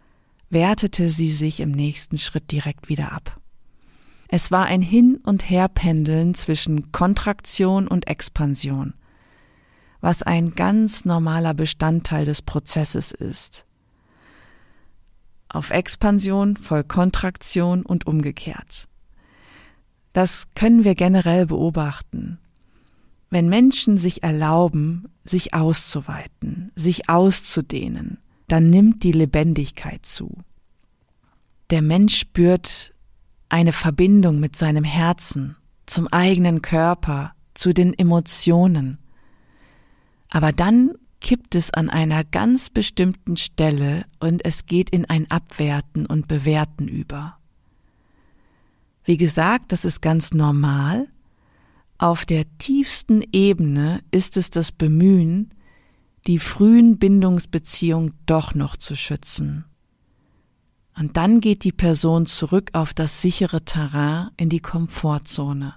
wertete 0.50 1.10
sie 1.10 1.30
sich 1.30 1.60
im 1.60 1.72
nächsten 1.72 2.18
Schritt 2.18 2.50
direkt 2.50 2.88
wieder 2.88 3.12
ab. 3.12 3.42
Es 4.30 4.52
war 4.52 4.68
ein 4.68 4.82
Hin- 4.82 5.20
und 5.22 5.50
Herpendeln 5.50 6.36
zwischen 6.36 6.94
Kontraktion 6.94 7.90
und 7.90 8.08
Expansion, 8.08 8.94
was 10.00 10.24
ein 10.24 10.52
ganz 10.52 11.04
normaler 11.04 11.54
Bestandteil 11.54 12.24
des 12.24 12.42
Prozesses 12.42 13.12
ist. 13.12 13.66
Auf 15.50 15.72
Expansion 15.72 16.56
voll 16.58 16.84
Kontraktion 16.84 17.84
und 17.84 18.08
umgekehrt. 18.08 18.88
Das 20.14 20.48
können 20.56 20.84
wir 20.84 20.96
generell 20.96 21.46
beobachten. 21.48 22.40
Wenn 23.30 23.50
Menschen 23.50 23.98
sich 23.98 24.24
erlauben, 24.24 25.10
sich 25.24 25.54
auszuweiten, 25.54 26.72
sich 26.76 27.10
auszudehnen, 27.10 28.20
dann 28.48 28.70
nimmt 28.70 29.04
die 29.04 29.12
Lebendigkeit 29.12 30.06
zu. 30.06 30.38
Der 31.70 31.84
Mensch 31.84 32.18
spürt 32.18 32.94
eine 33.50 33.74
Verbindung 33.74 34.40
mit 34.40 34.56
seinem 34.56 34.84
Herzen, 34.84 35.56
zum 35.86 36.08
eigenen 36.08 36.62
Körper, 36.62 37.34
zu 37.54 37.74
den 37.74 37.98
Emotionen. 37.98 38.98
Aber 40.30 40.52
dann 40.52 40.96
kippt 41.22 41.56
es 41.56 41.72
an 41.74 41.90
einer 41.90 42.24
ganz 42.24 42.70
bestimmten 42.70 43.38
Stelle 43.38 44.06
und 44.20 44.44
es 44.46 44.66
geht 44.66 44.90
in 44.90 45.06
ein 45.06 45.30
Abwerten 45.30 46.06
und 46.06 46.28
Bewerten 46.28 46.88
über. 46.88 47.38
Wie 49.04 49.18
gesagt, 49.18 49.72
das 49.72 49.86
ist 49.86 50.02
ganz 50.02 50.34
normal, 50.34 51.08
auf 51.98 52.26
der 52.26 52.46
tiefsten 52.58 53.24
Ebene 53.34 54.02
ist 54.12 54.38
es 54.38 54.52
das 54.52 54.72
Bemühen, 54.72 55.54
die 56.28 56.40
frühen 56.40 56.98
Bindungsbeziehungen 56.98 58.14
doch 58.26 58.56
noch 58.56 58.78
zu 58.78 58.96
schützen. 58.96 59.66
Und 60.98 61.18
dann 61.18 61.42
geht 61.42 61.64
die 61.64 61.72
Person 61.72 62.26
zurück 62.26 62.72
auf 62.74 62.94
das 62.94 63.22
sichere 63.22 63.64
Terrain 63.64 64.30
in 64.38 64.50
die 64.50 64.60
Komfortzone, 64.60 65.76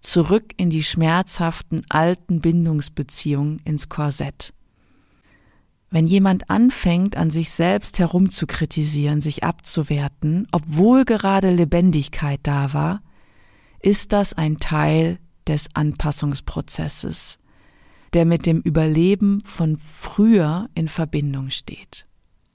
zurück 0.00 0.52
in 0.56 0.70
die 0.70 0.82
schmerzhaften 0.82 1.82
alten 1.88 2.40
Bindungsbeziehungen 2.40 3.58
ins 3.64 3.88
Korsett. 3.88 4.52
Wenn 5.90 6.06
jemand 6.06 6.48
anfängt, 6.50 7.16
an 7.16 7.30
sich 7.30 7.50
selbst 7.50 7.98
herumzukritisieren, 7.98 9.20
sich 9.20 9.42
abzuwerten, 9.42 10.46
obwohl 10.52 11.04
gerade 11.04 11.50
Lebendigkeit 11.50 12.38
da 12.44 12.72
war, 12.72 13.02
ist 13.80 14.12
das 14.12 14.32
ein 14.32 14.58
Teil 14.58 15.18
des 15.48 15.68
Anpassungsprozesses, 15.74 17.38
der 18.12 18.24
mit 18.24 18.46
dem 18.46 18.60
Überleben 18.60 19.38
von 19.44 19.78
früher 19.78 20.68
in 20.74 20.86
Verbindung 20.86 21.50
steht. 21.50 22.06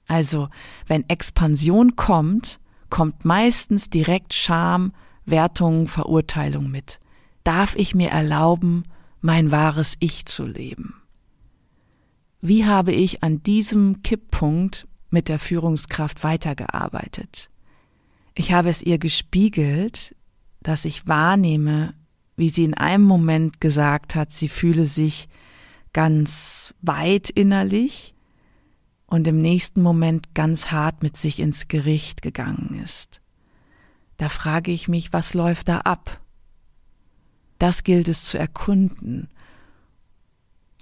Also, 0.08 0.48
wenn 0.86 1.06
Expansion 1.08 1.94
kommt, 1.94 2.58
kommt 2.88 3.24
meistens 3.24 3.90
direkt 3.90 4.32
Scham, 4.32 4.92
Wertung, 5.26 5.88
Verurteilung 5.88 6.70
mit. 6.70 7.00
Darf 7.44 7.74
ich 7.76 7.94
mir 7.94 8.10
erlauben, 8.10 8.84
mein 9.20 9.50
wahres 9.50 9.96
Ich 9.98 10.24
zu 10.24 10.46
leben? 10.46 10.94
Wie 12.48 12.64
habe 12.64 12.92
ich 12.92 13.24
an 13.24 13.42
diesem 13.42 14.02
Kipppunkt 14.02 14.86
mit 15.10 15.28
der 15.28 15.40
Führungskraft 15.40 16.22
weitergearbeitet? 16.22 17.50
Ich 18.36 18.52
habe 18.52 18.68
es 18.68 18.82
ihr 18.82 18.98
gespiegelt, 18.98 20.14
dass 20.60 20.84
ich 20.84 21.08
wahrnehme, 21.08 21.94
wie 22.36 22.48
sie 22.48 22.62
in 22.62 22.74
einem 22.74 23.02
Moment 23.02 23.60
gesagt 23.60 24.14
hat, 24.14 24.30
sie 24.30 24.48
fühle 24.48 24.86
sich 24.86 25.28
ganz 25.92 26.72
weit 26.82 27.30
innerlich 27.30 28.14
und 29.06 29.26
im 29.26 29.40
nächsten 29.40 29.82
Moment 29.82 30.32
ganz 30.32 30.70
hart 30.70 31.02
mit 31.02 31.16
sich 31.16 31.40
ins 31.40 31.66
Gericht 31.66 32.22
gegangen 32.22 32.80
ist. 32.84 33.20
Da 34.18 34.28
frage 34.28 34.70
ich 34.70 34.86
mich, 34.86 35.12
was 35.12 35.34
läuft 35.34 35.66
da 35.66 35.78
ab? 35.78 36.20
Das 37.58 37.82
gilt 37.82 38.06
es 38.06 38.26
zu 38.26 38.38
erkunden. 38.38 39.30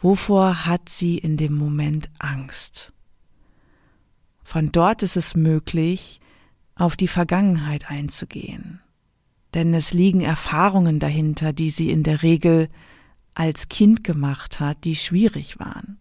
Wovor 0.04 0.66
hat 0.66 0.88
sie 0.88 1.18
in 1.18 1.36
dem 1.36 1.54
Moment 1.54 2.08
Angst? 2.20 2.92
Von 4.44 4.70
dort 4.70 5.02
ist 5.02 5.16
es 5.16 5.34
möglich, 5.34 6.20
auf 6.76 6.96
die 6.96 7.08
Vergangenheit 7.08 7.90
einzugehen 7.90 8.80
denn 9.54 9.72
es 9.72 9.94
liegen 9.94 10.20
Erfahrungen 10.20 10.98
dahinter, 10.98 11.52
die 11.52 11.70
sie 11.70 11.90
in 11.90 12.02
der 12.02 12.22
Regel 12.22 12.68
als 13.34 13.68
Kind 13.68 14.04
gemacht 14.04 14.60
hat, 14.60 14.84
die 14.84 14.96
schwierig 14.96 15.58
waren. 15.58 15.98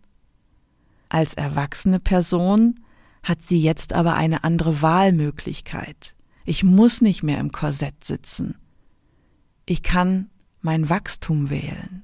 Als 1.08 1.36
erwachsene 1.36 2.00
Person 2.00 2.80
hat 3.22 3.42
sie 3.42 3.62
jetzt 3.62 3.94
aber 3.94 4.16
eine 4.16 4.44
andere 4.44 4.82
Wahlmöglichkeit. 4.82 6.16
Ich 6.46 6.64
muss 6.64 7.02
nicht 7.02 7.24
mehr 7.24 7.40
im 7.40 7.52
Korsett 7.52 8.04
sitzen. 8.04 8.56
Ich 9.66 9.84
kann 9.84 10.30
mein 10.62 10.90
Wachstum 10.90 11.50
wählen. 11.50 12.04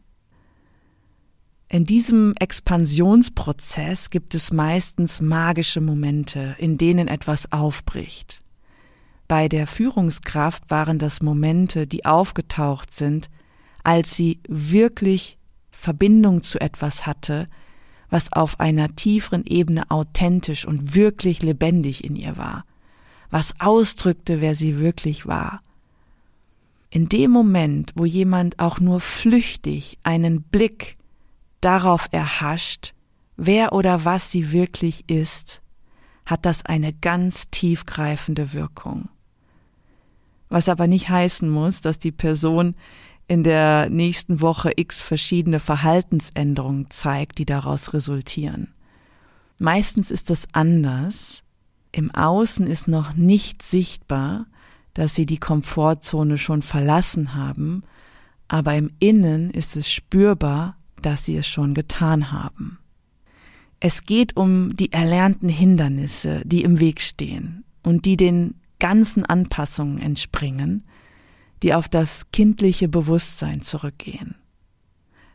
In 1.72 1.86
diesem 1.86 2.34
Expansionsprozess 2.40 4.10
gibt 4.10 4.34
es 4.34 4.52
meistens 4.52 5.22
magische 5.22 5.82
Momente, 5.82 6.56
in 6.58 6.78
denen 6.78 7.08
etwas 7.08 7.52
aufbricht. 7.52 8.40
Bei 9.28 9.48
der 9.48 9.68
Führungskraft 9.68 10.64
waren 10.72 10.98
das 10.98 11.22
Momente, 11.22 11.86
die 11.86 12.06
aufgetaucht 12.06 12.92
sind, 12.92 13.30
als 13.84 14.16
sie 14.16 14.40
wirklich 14.48 15.38
Verbindung 15.70 16.42
zu 16.42 16.60
etwas 16.60 17.06
hatte, 17.06 17.48
was 18.10 18.34
auf 18.34 18.60
einer 18.60 18.96
tieferen 18.96 19.46
Ebene 19.46 19.92
authentisch 19.92 20.66
und 20.66 20.96
wirklich 20.96 21.44
lebendig 21.44 22.04
in 22.04 22.16
ihr 22.16 22.36
war, 22.36 22.66
was 23.30 23.54
ausdrückte, 23.60 24.42
wer 24.42 24.56
sie 24.56 24.80
wirklich 24.80 25.28
war. 25.28 25.62
In 26.90 27.10
dem 27.10 27.30
Moment, 27.30 27.94
wo 27.94 28.06
jemand 28.06 28.58
auch 28.58 28.80
nur 28.80 29.00
flüchtig 29.00 30.00
einen 30.02 30.42
Blick 30.42 30.98
darauf 31.62 32.08
erhascht, 32.12 32.94
wer 33.38 33.74
oder 33.74 34.06
was 34.06 34.32
sie 34.32 34.51
wirklich 34.51 35.10
ist, 35.10 35.62
hat 36.25 36.46
das 36.46 36.66
eine 36.66 36.94
ganz 36.94 37.48
tiefgreifende 37.48 38.54
Wirkung. 38.54 39.10
Was 40.50 40.70
aber 40.70 40.88
nicht 40.88 41.10
heißen 41.10 41.50
muss, 41.50 41.82
dass 41.82 42.00
die 42.00 42.12
Person 42.12 42.75
in 43.28 43.44
der 43.44 43.89
nächsten 43.89 44.42
Woche 44.42 44.72
x 44.75 45.04
verschiedene 45.04 45.60
Verhaltensänderungen 45.60 46.89
zeigt, 46.89 47.38
die 47.38 47.46
daraus 47.46 47.94
resultieren. 47.94 48.74
Meistens 49.60 50.10
ist 50.10 50.32
es 50.32 50.48
anders. 50.54 51.44
Im 51.92 52.10
Außen 52.13 52.66
ist 52.66 52.88
noch 52.88 53.13
nicht 53.13 53.62
sichtbar, 53.62 54.48
dass 54.94 55.13
sie 55.13 55.25
die 55.25 55.38
Komfortzone 55.38 56.38
schon 56.38 56.63
verlassen 56.63 57.36
haben, 57.36 57.84
aber 58.48 58.75
im 58.75 58.92
Innen 59.00 59.51
ist 59.51 59.75
es 59.75 59.92
spürbar, 59.92 60.79
dass 61.00 61.25
sie 61.25 61.38
es 61.38 61.48
schon 61.48 61.74
getan 61.74 62.32
haben. 62.32 62.79
Es 63.79 64.03
geht 64.03 64.36
um 64.36 64.75
die 64.75 64.91
erlernten 64.91 65.50
Hindernisse, 65.50 66.41
die 66.46 66.63
im 66.63 66.79
Weg 66.79 67.01
stehen 67.01 67.63
und 67.84 68.06
die 68.06 68.18
den 68.18 68.56
ganzen 68.79 69.25
Anpassungen 69.25 70.00
entspringen, 70.00 70.84
die 71.63 71.74
auf 71.74 71.88
das 71.88 72.32
kindliche 72.32 72.88
Bewusstsein 72.88 73.62
zurückgehen. 73.62 74.36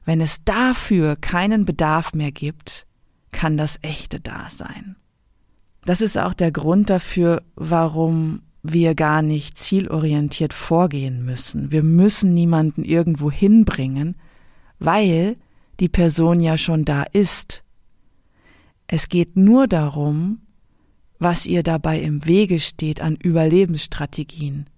Wenn 0.05 0.21
es 0.21 0.45
dafür 0.45 1.17
keinen 1.17 1.65
Bedarf 1.65 2.13
mehr 2.13 2.33
gibt, 2.33 2.87
kann 3.33 3.57
das 3.57 3.79
echte 3.83 4.21
da 4.21 4.49
sein. 4.51 4.97
Das 5.85 6.01
ist 6.01 6.17
auch 6.19 6.35
der 6.35 6.53
Grund 6.53 6.91
dafür, 6.91 7.43
warum 7.57 8.43
wir 8.63 8.95
gar 8.95 9.21
nicht 9.21 9.59
zielorientiert 9.59 10.55
vorgehen 10.55 11.25
müssen. 11.25 11.71
Wir 11.71 11.83
müssen 11.83 12.33
niemanden 12.33 12.83
irgendwo 12.83 13.31
hinbringen, 13.31 14.17
weil 14.79 15.37
die 15.81 15.89
Person 15.89 16.41
ja 16.41 16.57
schon 16.57 16.85
da 16.85 17.03
ist. 17.03 17.63
Es 18.87 19.09
geht 19.09 19.37
nur 19.37 19.67
darum, 19.67 20.41
was 21.19 21.47
ihr 21.47 21.63
dabei 21.63 22.01
im 22.01 22.25
Wege 22.27 22.61
steht 22.61 23.01
an 23.01 23.17
Überlebensstrategien, 23.17 24.69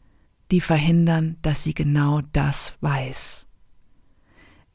die 0.50 0.60
verhindern, 0.60 1.36
dass 1.42 1.64
sie 1.64 1.74
genau 1.74 2.20
das 2.32 2.74
weiß. 2.80 3.46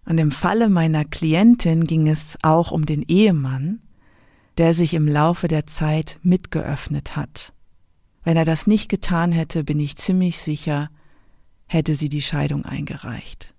Und 0.06 0.20
im 0.20 0.32
Falle 0.32 0.70
meiner 0.70 1.06
Klientin 1.06 1.86
ging 1.86 2.08
es 2.08 2.38
auch 2.42 2.72
um 2.72 2.86
den 2.86 3.04
Ehemann, 3.04 3.82
der 4.58 4.74
sich 4.74 4.94
im 4.94 5.08
Laufe 5.08 5.48
der 5.48 5.66
Zeit 5.66 6.20
mitgeöffnet 6.24 7.16
hat. 7.16 7.54
Wenn 8.24 8.38
er 8.38 8.46
das 8.46 8.68
nicht 8.68 8.90
getan 8.90 9.32
hätte, 9.32 9.64
bin 9.64 9.80
ich 9.80 9.96
ziemlich 9.96 10.40
sicher, 10.40 10.90
hätte 11.68 11.96
sie 11.96 12.10
die 12.10 12.22
Scheidung 12.22 12.66
eingereicht. 12.66 13.54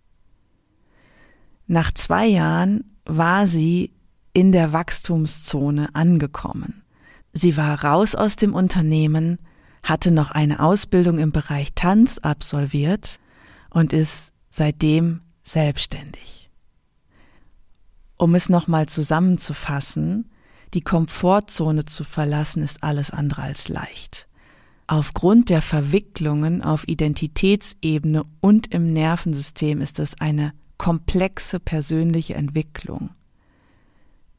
Nach 1.72 1.90
zwei 1.90 2.26
Jahren 2.26 2.84
war 3.06 3.46
sie 3.46 3.94
in 4.34 4.52
der 4.52 4.74
Wachstumszone 4.74 5.94
angekommen. 5.94 6.82
Sie 7.32 7.56
war 7.56 7.82
raus 7.82 8.14
aus 8.14 8.36
dem 8.36 8.52
Unternehmen, 8.52 9.38
hatte 9.82 10.10
noch 10.10 10.32
eine 10.32 10.60
Ausbildung 10.60 11.18
im 11.18 11.32
Bereich 11.32 11.72
Tanz 11.74 12.18
absolviert 12.18 13.18
und 13.70 13.94
ist 13.94 14.34
seitdem 14.50 15.22
selbstständig. 15.44 16.50
Um 18.18 18.34
es 18.34 18.50
nochmal 18.50 18.84
zusammenzufassen, 18.86 20.30
die 20.74 20.82
Komfortzone 20.82 21.86
zu 21.86 22.04
verlassen 22.04 22.62
ist 22.62 22.84
alles 22.84 23.10
andere 23.10 23.40
als 23.40 23.68
leicht. 23.68 24.28
Aufgrund 24.88 25.48
der 25.48 25.62
Verwicklungen 25.62 26.60
auf 26.62 26.86
Identitätsebene 26.86 28.24
und 28.42 28.74
im 28.74 28.92
Nervensystem 28.92 29.80
ist 29.80 30.00
es 30.00 30.20
eine 30.20 30.52
komplexe 30.82 31.60
persönliche 31.60 32.34
Entwicklung. 32.34 33.10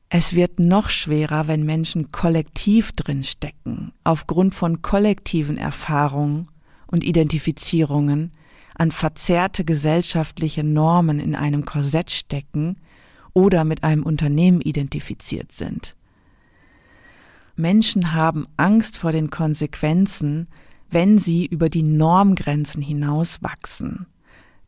Es 0.10 0.34
wird 0.34 0.60
noch 0.60 0.90
schwerer, 0.90 1.48
wenn 1.48 1.66
Menschen 1.66 2.12
kollektiv 2.12 2.92
drin 2.92 3.24
stecken, 3.24 3.94
aufgrund 4.04 4.54
von 4.54 4.82
kollektiven 4.82 5.58
Erfahrungen 5.58 6.50
und 6.86 7.06
Identifizierungen 7.06 8.34
an 8.76 8.92
verzerrte 8.92 9.64
gesellschaftliche 9.64 10.66
Normen 10.66 11.22
in 11.22 11.34
einem 11.34 11.64
Korsett 11.64 12.12
stecken 12.12 12.76
oder 13.32 13.64
mit 13.64 13.86
einem 13.86 14.04
Unternehmen 14.04 14.60
identifiziert 14.60 15.54
sind. 15.54 15.94
Menschen 17.56 18.12
haben 18.12 18.44
Angst 18.58 18.98
vor 18.98 19.14
den 19.14 19.30
Konsequenzen, 19.30 20.50
wenn 20.90 21.18
sie 21.18 21.46
über 21.46 21.70
die 21.70 21.84
Normgrenzen 21.84 22.82
hinaus 22.82 23.42
wachsen. 23.42 24.08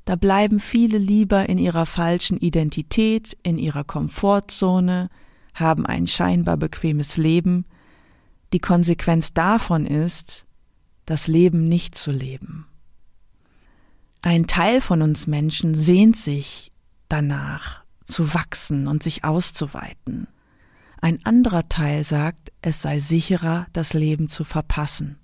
Da 0.05 0.15
bleiben 0.15 0.59
viele 0.59 0.99
lieber 0.99 1.49
in 1.49 1.57
ihrer 1.57 1.87
falschen 1.87 2.37
Identität, 2.37 3.35
in 3.41 3.57
ihrer 3.57 3.83
Komfortzone, 3.83 5.09
haben 5.55 5.85
ein 5.85 6.05
scheinbar 6.05 6.57
bequemes 6.57 7.17
Leben. 7.17 7.65
Die 8.53 8.59
Konsequenz 8.59 9.33
davon 9.33 9.85
ist, 9.87 10.45
das 11.05 11.27
Leben 11.27 11.67
nicht 11.67 11.95
zu 11.95 12.11
leben. 12.11 12.67
Ein 14.21 14.47
Teil 14.47 14.81
von 14.81 15.01
uns 15.01 15.27
Menschen 15.27 15.75
sehnt 15.75 16.17
sich 16.17 16.71
danach, 17.09 17.83
zu 18.05 18.33
wachsen 18.33 18.87
und 18.87 19.01
sich 19.01 19.23
auszuweiten. 19.23 20.27
Ein 21.01 21.23
anderer 21.25 21.63
Teil 21.63 22.03
sagt, 22.03 22.51
es 22.61 22.81
sei 22.81 22.99
sicherer, 22.99 23.67
das 23.73 23.93
Leben 23.93 24.27
zu 24.27 24.43
verpassen. 24.43 25.19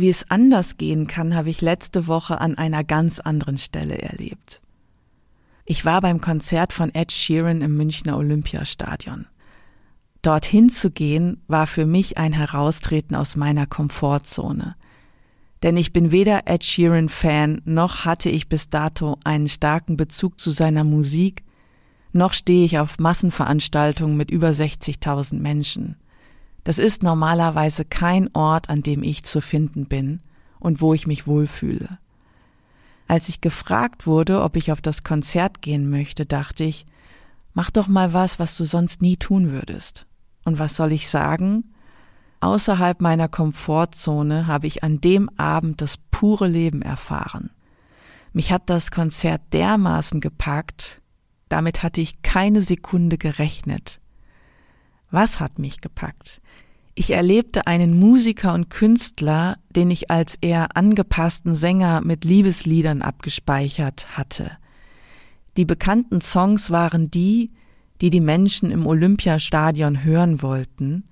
Wie 0.00 0.08
es 0.08 0.30
anders 0.30 0.78
gehen 0.78 1.06
kann, 1.06 1.34
habe 1.34 1.50
ich 1.50 1.60
letzte 1.60 2.06
Woche 2.06 2.40
an 2.40 2.56
einer 2.56 2.84
ganz 2.84 3.20
anderen 3.20 3.58
Stelle 3.58 3.98
erlebt. 3.98 4.62
Ich 5.66 5.84
war 5.84 6.00
beim 6.00 6.22
Konzert 6.22 6.72
von 6.72 6.88
Ed 6.94 7.12
Sheeran 7.12 7.60
im 7.60 7.74
Münchner 7.74 8.16
Olympiastadion. 8.16 9.26
Dorthin 10.22 10.70
zu 10.70 10.90
gehen 10.90 11.42
war 11.48 11.66
für 11.66 11.84
mich 11.84 12.16
ein 12.16 12.32
Heraustreten 12.32 13.14
aus 13.14 13.36
meiner 13.36 13.66
Komfortzone. 13.66 14.74
Denn 15.62 15.76
ich 15.76 15.92
bin 15.92 16.10
weder 16.10 16.46
Ed 16.46 16.64
Sheeran 16.64 17.10
Fan, 17.10 17.60
noch 17.66 18.06
hatte 18.06 18.30
ich 18.30 18.48
bis 18.48 18.70
dato 18.70 19.18
einen 19.24 19.48
starken 19.48 19.98
Bezug 19.98 20.40
zu 20.40 20.48
seiner 20.48 20.82
Musik, 20.82 21.44
noch 22.14 22.32
stehe 22.32 22.64
ich 22.64 22.78
auf 22.78 22.98
Massenveranstaltungen 22.98 24.16
mit 24.16 24.30
über 24.30 24.48
60.000 24.48 25.40
Menschen. 25.40 25.96
Das 26.70 26.78
ist 26.78 27.02
normalerweise 27.02 27.84
kein 27.84 28.32
Ort, 28.32 28.70
an 28.70 28.82
dem 28.82 29.02
ich 29.02 29.24
zu 29.24 29.40
finden 29.40 29.86
bin 29.86 30.20
und 30.60 30.80
wo 30.80 30.94
ich 30.94 31.04
mich 31.04 31.26
wohlfühle. 31.26 31.98
Als 33.08 33.28
ich 33.28 33.40
gefragt 33.40 34.06
wurde, 34.06 34.40
ob 34.40 34.54
ich 34.54 34.70
auf 34.70 34.80
das 34.80 35.02
Konzert 35.02 35.62
gehen 35.62 35.90
möchte, 35.90 36.26
dachte 36.26 36.62
ich, 36.62 36.86
mach 37.54 37.72
doch 37.72 37.88
mal 37.88 38.12
was, 38.12 38.38
was 38.38 38.56
du 38.56 38.62
sonst 38.62 39.02
nie 39.02 39.16
tun 39.16 39.50
würdest. 39.50 40.06
Und 40.44 40.60
was 40.60 40.76
soll 40.76 40.92
ich 40.92 41.08
sagen? 41.08 41.74
Außerhalb 42.38 43.00
meiner 43.00 43.26
Komfortzone 43.26 44.46
habe 44.46 44.68
ich 44.68 44.84
an 44.84 45.00
dem 45.00 45.28
Abend 45.30 45.80
das 45.80 45.96
pure 46.12 46.46
Leben 46.46 46.82
erfahren. 46.82 47.50
Mich 48.32 48.52
hat 48.52 48.70
das 48.70 48.92
Konzert 48.92 49.42
dermaßen 49.52 50.20
gepackt, 50.20 51.02
damit 51.48 51.82
hatte 51.82 52.00
ich 52.00 52.22
keine 52.22 52.60
Sekunde 52.60 53.18
gerechnet. 53.18 54.00
Was 55.10 55.40
hat 55.40 55.58
mich 55.58 55.80
gepackt? 55.80 56.40
Ich 57.00 57.12
erlebte 57.12 57.66
einen 57.66 57.98
Musiker 57.98 58.52
und 58.52 58.68
Künstler, 58.68 59.56
den 59.74 59.90
ich 59.90 60.10
als 60.10 60.34
eher 60.34 60.76
angepassten 60.76 61.54
Sänger 61.54 62.02
mit 62.04 62.26
Liebesliedern 62.26 63.00
abgespeichert 63.00 64.18
hatte. 64.18 64.50
Die 65.56 65.64
bekannten 65.64 66.20
Songs 66.20 66.70
waren 66.70 67.10
die, 67.10 67.52
die 68.02 68.10
die 68.10 68.20
Menschen 68.20 68.70
im 68.70 68.86
Olympiastadion 68.86 70.04
hören 70.04 70.42
wollten, 70.42 71.04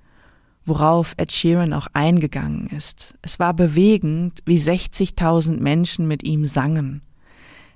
worauf 0.66 1.14
Ed 1.16 1.32
Sheeran 1.32 1.72
auch 1.72 1.86
eingegangen 1.94 2.66
ist. 2.66 3.14
Es 3.22 3.38
war 3.38 3.54
bewegend, 3.54 4.40
wie 4.44 4.58
60.000 4.58 5.58
Menschen 5.58 6.06
mit 6.06 6.22
ihm 6.22 6.44
sangen. 6.44 7.00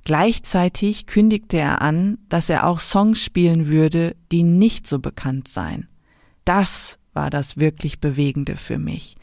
Gleichzeitig 0.04 1.06
kündigte 1.06 1.56
er 1.56 1.80
an, 1.80 2.18
dass 2.28 2.50
er 2.50 2.66
auch 2.66 2.80
Songs 2.80 3.24
spielen 3.24 3.68
würde, 3.68 4.14
die 4.30 4.42
nicht 4.42 4.86
so 4.86 4.98
bekannt 4.98 5.48
seien. 5.48 5.88
Das 6.44 6.98
war 7.12 7.30
das 7.30 7.58
wirklich 7.58 8.00
Bewegende 8.00 8.56
für 8.56 8.78
mich. 8.78 9.16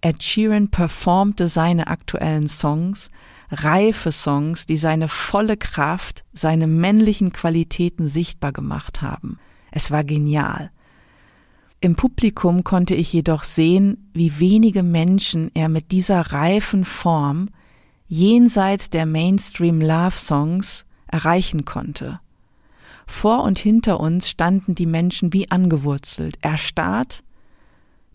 Ed 0.00 0.22
Sheeran 0.22 0.68
performte 0.68 1.48
seine 1.48 1.86
aktuellen 1.86 2.48
Songs, 2.48 3.10
reife 3.50 4.10
Songs, 4.10 4.66
die 4.66 4.76
seine 4.76 5.08
volle 5.08 5.56
Kraft, 5.56 6.24
seine 6.32 6.66
männlichen 6.66 7.32
Qualitäten 7.32 8.08
sichtbar 8.08 8.52
gemacht 8.52 9.02
haben. 9.02 9.38
Es 9.70 9.90
war 9.90 10.02
genial. 10.02 10.70
Im 11.80 11.96
Publikum 11.96 12.64
konnte 12.64 12.94
ich 12.94 13.12
jedoch 13.12 13.42
sehen, 13.42 14.10
wie 14.12 14.38
wenige 14.38 14.82
Menschen 14.82 15.50
er 15.54 15.68
mit 15.68 15.90
dieser 15.90 16.20
reifen 16.32 16.84
Form 16.84 17.48
jenseits 18.06 18.90
der 18.90 19.06
Mainstream 19.06 19.80
Love 19.80 20.16
Songs 20.16 20.84
erreichen 21.06 21.64
konnte. 21.64 22.20
Vor 23.06 23.42
und 23.42 23.58
hinter 23.58 24.00
uns 24.00 24.28
standen 24.28 24.74
die 24.74 24.86
Menschen 24.86 25.32
wie 25.32 25.50
angewurzelt, 25.50 26.38
erstarrt, 26.40 27.22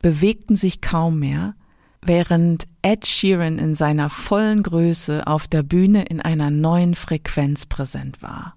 bewegten 0.01 0.55
sich 0.55 0.81
kaum 0.81 1.19
mehr, 1.19 1.55
während 2.01 2.67
Ed 2.81 3.05
Sheeran 3.05 3.59
in 3.59 3.75
seiner 3.75 4.09
vollen 4.09 4.63
Größe 4.63 5.27
auf 5.27 5.47
der 5.47 5.63
Bühne 5.63 6.03
in 6.03 6.21
einer 6.21 6.49
neuen 6.49 6.95
Frequenz 6.95 7.65
präsent 7.65 8.21
war. 8.21 8.55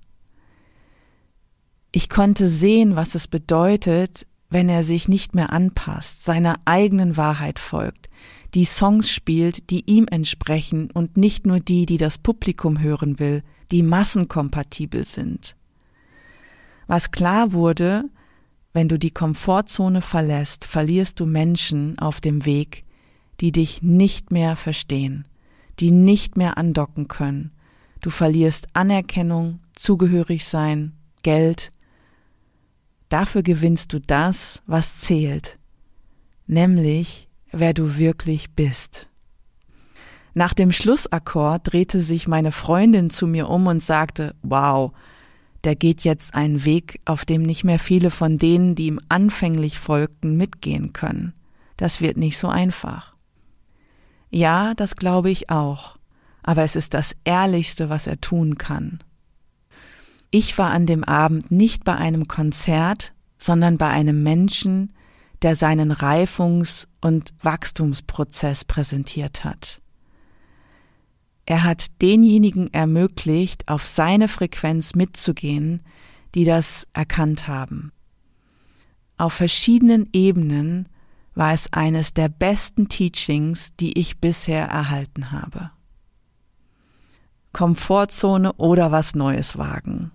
Ich 1.93 2.09
konnte 2.09 2.49
sehen, 2.49 2.95
was 2.95 3.15
es 3.15 3.27
bedeutet, 3.27 4.27
wenn 4.49 4.69
er 4.69 4.85
sich 4.85 5.09
nicht 5.09 5.35
mehr 5.35 5.53
anpasst, 5.53 6.25
seiner 6.25 6.57
eigenen 6.65 7.17
Wahrheit 7.17 7.59
folgt, 7.59 8.09
die 8.55 8.65
Songs 8.65 9.11
spielt, 9.11 9.71
die 9.71 9.89
ihm 9.91 10.07
entsprechen 10.11 10.91
und 10.91 11.17
nicht 11.17 11.47
nur 11.47 11.61
die, 11.61 11.87
die 11.87 11.99
das 11.99 12.19
Publikum 12.19 12.81
hören 12.81 13.19
will, 13.19 13.43
die 13.71 13.83
massenkompatibel 13.83 15.05
sind. 15.05 15.57
Was 16.91 17.13
klar 17.13 17.53
wurde, 17.53 18.03
wenn 18.73 18.89
du 18.89 18.99
die 18.99 19.13
Komfortzone 19.13 20.03
verlässt, 20.03 20.65
verlierst 20.65 21.21
du 21.21 21.25
Menschen 21.25 21.97
auf 22.01 22.21
dem 22.21 22.45
Weg, 22.45 22.83
die 23.41 23.53
dich 23.53 23.81
nicht 23.81 24.33
mehr 24.33 24.57
verstehen, 24.57 25.25
die 25.79 25.93
nicht 25.93 26.37
mehr 26.37 26.59
andocken 26.59 27.07
können. 27.07 27.53
Du 28.01 28.11
verlierst 28.11 28.67
Anerkennung, 28.73 29.61
zugehörig 29.73 30.45
sein, 30.45 30.97
Geld, 31.23 31.71
Dafür 33.09 33.45
gewinnst 33.45 33.93
du 33.93 34.01
das, 34.01 34.61
was 34.67 35.01
zählt, 35.01 35.61
nämlich 36.49 37.29
wer 37.53 37.73
du 37.73 37.99
wirklich 37.99 38.51
bist. 38.51 39.09
Nach 40.35 40.55
dem 40.55 40.73
Schlussakkord 40.73 41.73
drehte 41.73 42.01
sich 42.01 42.27
meine 42.27 42.51
Freundin 42.51 43.11
zu 43.11 43.29
mir 43.29 43.49
um 43.49 43.69
und 43.69 43.81
sagte, 43.81 44.35
wow, 44.43 44.91
der 45.65 45.77
geht 45.77 46.03
jetzt 46.03 46.35
einen 46.35 46.65
Weg, 46.65 47.01
auf 47.05 47.25
dem 47.25 47.43
nicht 47.43 47.65
mehr 47.65 47.79
viele 47.79 48.11
von 48.11 48.39
denen, 48.39 48.75
die 48.75 48.87
ihm 48.87 49.01
anfänglich 49.09 49.79
folgten, 49.79 50.37
mitgehen 50.37 50.93
können. 50.93 51.35
Das 51.77 52.01
wird 52.01 52.17
nicht 52.17 52.39
so 52.39 52.49
einfach. 52.49 53.15
Ja, 54.31 54.75
das 54.75 54.97
glaube 54.97 55.31
ich 55.31 55.51
auch, 55.51 55.99
aber 56.43 56.63
es 56.63 56.77
ist 56.77 56.95
das 56.95 57.17
Ehrlichste, 57.25 57.89
was 57.89 58.07
er 58.07 58.21
tun 58.21 58.59
kann. 58.59 59.03
Ich 60.31 60.57
war 60.59 60.71
an 60.71 60.87
dem 60.87 61.03
Abend 61.05 61.51
nicht 61.51 61.85
bei 61.85 61.97
einem 61.97 62.29
Konzert, 62.29 63.13
sondern 63.37 63.79
bei 63.79 63.89
einem 63.89 64.23
Menschen, 64.23 64.93
der 65.43 65.57
seinen 65.57 65.91
Reifungs- 65.91 66.87
und 67.01 67.35
Wachstumsprozess 67.43 68.65
präsentiert 68.65 69.43
hat. 69.43 69.81
Er 71.51 71.65
hat 71.65 72.01
denjenigen 72.01 72.73
ermöglicht, 72.73 73.67
auf 73.67 73.85
seine 73.85 74.29
Frequenz 74.29 74.95
mitzugehen, 74.95 75.83
die 76.37 76.45
das 76.45 76.87
erkannt 76.93 77.49
haben. 77.49 77.91
Auf 79.17 79.33
verschiedenen 79.33 80.09
Ebenen 80.13 80.89
war 81.35 81.53
es 81.53 81.73
eines 81.73 82.15
der 82.15 82.29
besten 82.29 82.87
Teachings, 82.87 83.75
die 83.81 83.99
ich 83.99 84.21
bisher 84.21 84.67
erhalten 84.67 85.33
habe. 85.33 85.73
Komfortzone 87.53 88.53
oder 88.53 88.93
was 88.93 89.17
Neues 89.17 89.59
wagen. 89.59 90.13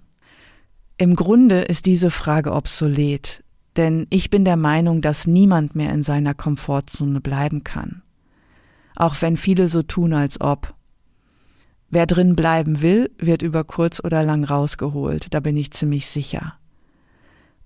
Im 0.97 1.17
Grunde 1.17 1.63
ist 1.63 1.85
diese 1.85 2.11
Frage 2.11 2.53
obsolet, 2.53 3.43
denn 3.75 4.07
ich 4.09 4.29
bin 4.29 4.45
der 4.45 4.55
Meinung, 4.55 5.01
dass 5.01 5.27
niemand 5.27 5.75
mehr 5.75 5.91
in 5.91 6.01
seiner 6.01 6.33
Komfortzone 6.33 7.19
bleiben 7.19 7.65
kann. 7.65 8.03
Auch 8.95 9.21
wenn 9.21 9.35
viele 9.35 9.67
so 9.67 9.83
tun, 9.83 10.13
als 10.13 10.39
ob. 10.39 10.73
Wer 11.89 12.05
drin 12.05 12.35
bleiben 12.35 12.81
will, 12.81 13.11
wird 13.17 13.41
über 13.41 13.63
kurz 13.63 14.03
oder 14.03 14.23
lang 14.23 14.43
rausgeholt, 14.43 15.33
da 15.33 15.39
bin 15.39 15.55
ich 15.55 15.71
ziemlich 15.71 16.07
sicher. 16.07 16.55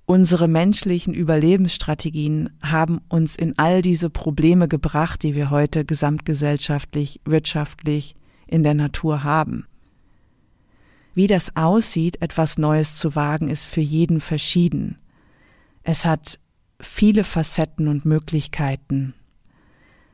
Unsere 0.05 0.47
menschlichen 0.47 1.13
Überlebensstrategien 1.13 2.49
haben 2.63 2.99
uns 3.10 3.36
in 3.36 3.58
all 3.60 3.84
diese 3.84 4.10
Probleme 4.10 4.67
gebracht, 4.67 5.21
die 5.21 5.36
wir 5.36 5.51
heute 5.51 5.86
gesamtgesellschaftlich, 5.86 7.21
wirtschaftlich 7.25 8.15
in 8.47 8.63
der 8.63 8.73
Natur 8.73 9.23
haben. 9.23 9.67
Wie 11.13 11.27
das 11.27 11.55
aussieht, 11.55 12.21
etwas 12.21 12.58
Neues 12.58 12.95
zu 12.95 13.15
wagen, 13.15 13.49
ist 13.49 13.65
für 13.65 13.82
jeden 13.82 14.19
verschieden. 14.19 14.97
Es 15.84 16.05
hat 16.05 16.39
viele 16.82 17.23
Facetten 17.23 17.88
und 17.88 18.05
Möglichkeiten. 18.05 19.13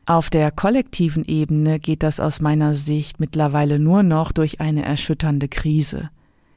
Auf 0.07 0.29
der 0.29 0.51
kollektiven 0.51 1.23
Ebene 1.25 1.79
geht 1.79 2.03
das 2.03 2.19
aus 2.19 2.39
meiner 2.39 2.75
Sicht 2.75 3.19
mittlerweile 3.19 3.79
nur 3.79 4.03
noch 4.03 4.31
durch 4.31 4.61
eine 4.61 4.85
erschütternde 4.85 5.47
Krise, 5.47 6.11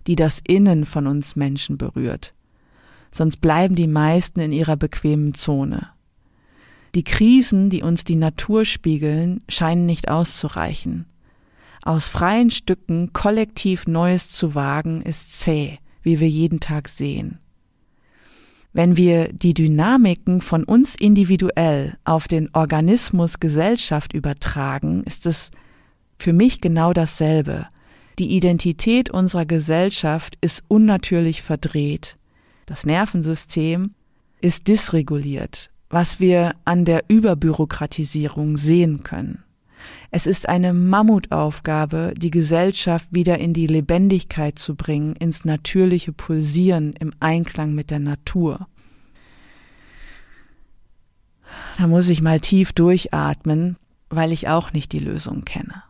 die 0.06 0.16
das 0.16 0.42
Innen 0.46 0.84
von 0.84 1.06
uns 1.06 1.34
Menschen 1.34 1.78
berührt. 1.78 2.34
Sonst 3.11 3.40
bleiben 3.40 3.74
die 3.74 3.87
meisten 3.87 4.40
in 4.40 4.52
ihrer 4.52 4.76
bequemen 4.76 5.32
Zone. 5.32 5.88
Die 6.94 7.04
Krisen, 7.04 7.70
die 7.70 7.82
uns 7.82 8.04
die 8.04 8.16
Natur 8.16 8.66
spiegeln, 8.66 9.42
scheinen 9.48 9.87
nicht 9.87 10.08
auszureichen. 10.11 11.06
Aus 11.82 12.11
freien 12.11 12.50
Stücken 12.50 13.14
kollektiv 13.14 13.87
Neues 13.87 14.30
zu 14.30 14.54
wagen, 14.54 15.00
ist 15.00 15.40
zäh, 15.40 15.78
wie 16.02 16.20
wir 16.20 16.28
jeden 16.28 16.61
Tag 16.61 16.88
sehen. 16.88 17.38
Wenn 18.72 18.96
wir 18.96 19.33
die 19.33 19.54
Dynamiken 19.54 20.40
von 20.40 20.64
uns 20.64 20.94
individuell 20.94 21.96
auf 22.04 22.28
den 22.28 22.54
Organismus 22.54 23.40
Gesellschaft 23.40 24.12
übertragen, 24.12 25.02
ist 25.04 25.26
es 25.26 25.50
für 26.18 26.33
mich 26.33 26.61
genau 26.61 26.92
dasselbe. 26.92 27.66
Die 28.18 28.37
Identität 28.37 29.11
unserer 29.11 29.46
Gesellschaft 29.46 30.37
ist 30.40 30.64
unnatürlich 30.68 31.42
verdreht. 31.42 32.18
Das 32.66 32.85
Nervensystem 32.85 33.94
ist 34.40 34.68
dysreguliert, 34.68 35.70
was 35.88 36.20
wir 36.20 36.52
an 36.64 36.85
der 36.85 37.04
Überbürokratisierung 37.09 38.57
sehen 38.57 39.02
können. 39.02 39.44
Es 40.11 40.27
ist 40.27 40.48
eine 40.48 40.72
Mammutaufgabe, 40.72 42.14
die 42.16 42.31
Gesellschaft 42.31 43.07
wieder 43.11 43.38
in 43.38 43.53
die 43.53 43.66
Lebendigkeit 43.66 44.59
zu 44.59 44.74
bringen, 44.74 45.14
ins 45.16 45.44
natürliche 45.44 46.12
Pulsieren 46.12 46.94
im 46.94 47.12
Einklang 47.20 47.74
mit 47.74 47.90
der 47.90 47.98
Natur. 47.98 48.68
Da 51.79 51.87
muss 51.87 52.09
ich 52.09 52.22
mal 52.22 52.40
tief 52.40 52.72
durchatmen, 52.72 53.77
weil 54.09 54.33
ich 54.33 54.48
auch 54.48 54.72
nicht 54.72 54.92
die 54.92 54.98
Lösung 54.98 55.44
kenne. 55.44 55.83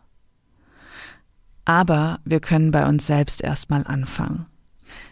Aber 1.65 2.19
wir 2.25 2.39
können 2.39 2.71
bei 2.71 2.87
uns 2.87 3.07
selbst 3.07 3.41
erstmal 3.41 3.85
anfangen. 3.85 4.47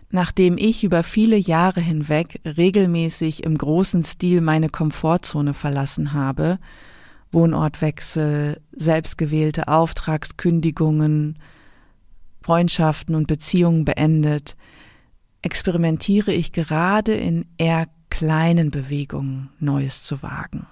Nachdem 0.09 0.57
ich 0.57 0.83
über 0.83 1.03
viele 1.03 1.35
Jahre 1.35 1.81
hinweg 1.81 2.41
regelmäßig 2.45 3.43
im 3.43 3.57
großen 3.57 4.03
Stil 4.03 4.41
meine 4.41 4.69
Komfortzone 4.69 5.53
verlassen 5.53 6.13
habe, 6.13 6.59
Wohnortwechsel, 7.31 8.61
selbstgewählte 8.71 9.67
Auftragskündigungen, 9.67 11.39
Freundschaften 12.41 13.15
und 13.15 13.27
Beziehungen 13.27 13.85
beendet, 13.85 14.55
experimentiere 15.41 16.31
ich 16.31 16.51
gerade 16.51 17.13
in 17.13 17.45
eher 17.57 17.87
kleinen 18.09 18.71
Bewegungen 18.71 19.49
Neues 19.59 20.03
zu 20.03 20.21
wagen. 20.23 20.67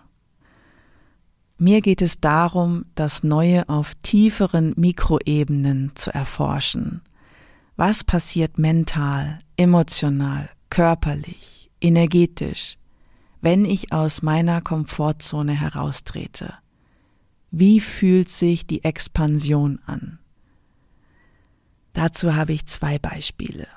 Mir 1.57 1.81
geht 1.81 2.01
es 2.01 2.19
darum, 2.19 2.85
das 2.95 3.23
Neue 3.23 3.69
auf 3.69 3.93
tieferen 4.01 4.73
Mikroebenen 4.75 5.91
zu 5.95 6.13
erforschen. 6.13 7.01
Was 7.77 8.03
passiert 8.03 8.57
mental, 8.57 9.39
emotional, 9.55 10.49
körperlich, 10.69 11.71
energetisch, 11.79 12.77
wenn 13.45 13.63
ich 13.63 13.93
aus 13.93 14.23
meiner 14.23 14.59
Komfortzone 14.59 15.53
heraustrete? 15.53 16.55
Wie 17.51 17.79
fühlt 17.79 18.27
sich 18.27 18.65
die 18.65 18.83
Expansion 18.83 19.77
an? 19.85 20.17
Dazu 21.93 22.35
habe 22.35 22.53
ich 22.53 22.65
zwei 22.65 22.97
Beispiele. 22.97 23.67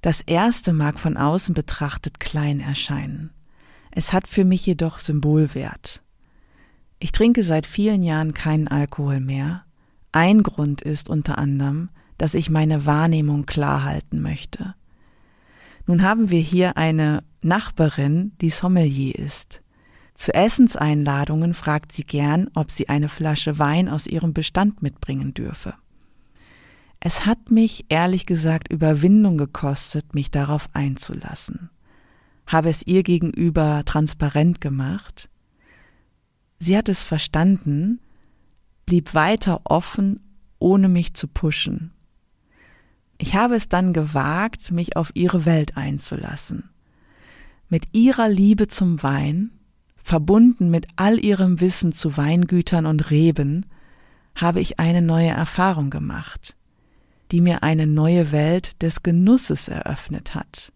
Das 0.00 0.20
erste 0.20 0.72
mag 0.72 1.00
von 1.00 1.16
außen 1.16 1.56
betrachtet 1.56 2.20
klein 2.20 2.60
erscheinen. 2.60 3.30
Es 3.90 4.12
hat 4.12 4.28
für 4.28 4.44
mich 4.44 4.64
jedoch 4.64 5.00
Symbolwert. 5.00 6.00
Ich 7.00 7.10
trinke 7.10 7.42
seit 7.42 7.66
vielen 7.66 8.04
Jahren 8.04 8.32
keinen 8.32 8.68
Alkohol 8.68 9.18
mehr. 9.18 9.64
Ein 10.12 10.44
Grund 10.44 10.82
ist 10.82 11.08
unter 11.08 11.36
anderem, 11.36 11.88
dass 12.16 12.34
ich 12.34 12.48
meine 12.48 12.86
Wahrnehmung 12.86 13.44
klar 13.44 13.82
halten 13.82 14.22
möchte. 14.22 14.76
Nun 15.84 16.02
haben 16.02 16.30
wir 16.30 16.40
hier 16.40 16.76
eine 16.76 17.24
Nachbarin, 17.44 18.32
die 18.40 18.50
Sommelier 18.50 19.14
ist. 19.14 19.62
Zu 20.14 20.32
Essenseinladungen 20.32 21.54
fragt 21.54 21.92
sie 21.92 22.04
gern, 22.04 22.48
ob 22.54 22.70
sie 22.70 22.88
eine 22.88 23.08
Flasche 23.08 23.58
Wein 23.58 23.88
aus 23.88 24.06
ihrem 24.06 24.32
Bestand 24.32 24.80
mitbringen 24.82 25.34
dürfe. 25.34 25.74
Es 27.00 27.26
hat 27.26 27.50
mich 27.50 27.86
ehrlich 27.88 28.24
gesagt 28.24 28.72
Überwindung 28.72 29.36
gekostet, 29.36 30.14
mich 30.14 30.30
darauf 30.30 30.70
einzulassen. 30.72 31.68
Habe 32.46 32.70
es 32.70 32.86
ihr 32.86 33.02
gegenüber 33.02 33.82
transparent 33.84 34.60
gemacht. 34.60 35.28
Sie 36.56 36.76
hat 36.76 36.88
es 36.88 37.02
verstanden, 37.02 38.00
blieb 38.86 39.14
weiter 39.14 39.60
offen, 39.64 40.20
ohne 40.58 40.88
mich 40.88 41.14
zu 41.14 41.28
pushen. 41.28 41.92
Ich 43.18 43.34
habe 43.34 43.56
es 43.56 43.68
dann 43.68 43.92
gewagt, 43.92 44.70
mich 44.70 44.96
auf 44.96 45.10
ihre 45.14 45.44
Welt 45.44 45.76
einzulassen. 45.76 46.70
Mit 47.74 47.86
ihrer 47.90 48.28
Liebe 48.28 48.68
zum 48.68 49.02
Wein, 49.02 49.50
verbunden 49.96 50.70
mit 50.70 50.86
all 50.94 51.18
ihrem 51.18 51.60
Wissen 51.60 51.90
zu 51.90 52.16
Weingütern 52.16 52.86
und 52.86 53.10
Reben, 53.10 53.66
habe 54.36 54.60
ich 54.60 54.78
eine 54.78 55.02
neue 55.02 55.30
Erfahrung 55.30 55.90
gemacht 55.90 56.54
die 57.32 57.40
mir 57.40 57.64
eine 57.64 57.88
neue 57.88 58.30
Welt 58.30 58.80
des 58.80 59.02
Genusses 59.02 59.66
eröffnet 59.66 60.36
hat. 60.36 60.72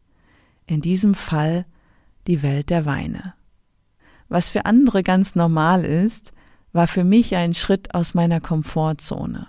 In 0.66 0.80
diesem 0.80 1.14
Fall 1.14 1.66
die 2.26 2.42
Welt 2.42 2.70
der 2.70 2.84
Weine. 2.84 3.34
Was 4.28 4.48
für 4.48 4.64
andere 4.64 5.04
ganz 5.04 5.36
normal 5.36 5.84
ist, 5.84 6.32
war 6.72 6.88
für 6.88 7.04
mich 7.04 7.36
ein 7.36 7.54
Schritt 7.54 7.94
aus 7.94 8.14
meiner 8.14 8.40
Komfortzone. 8.40 9.46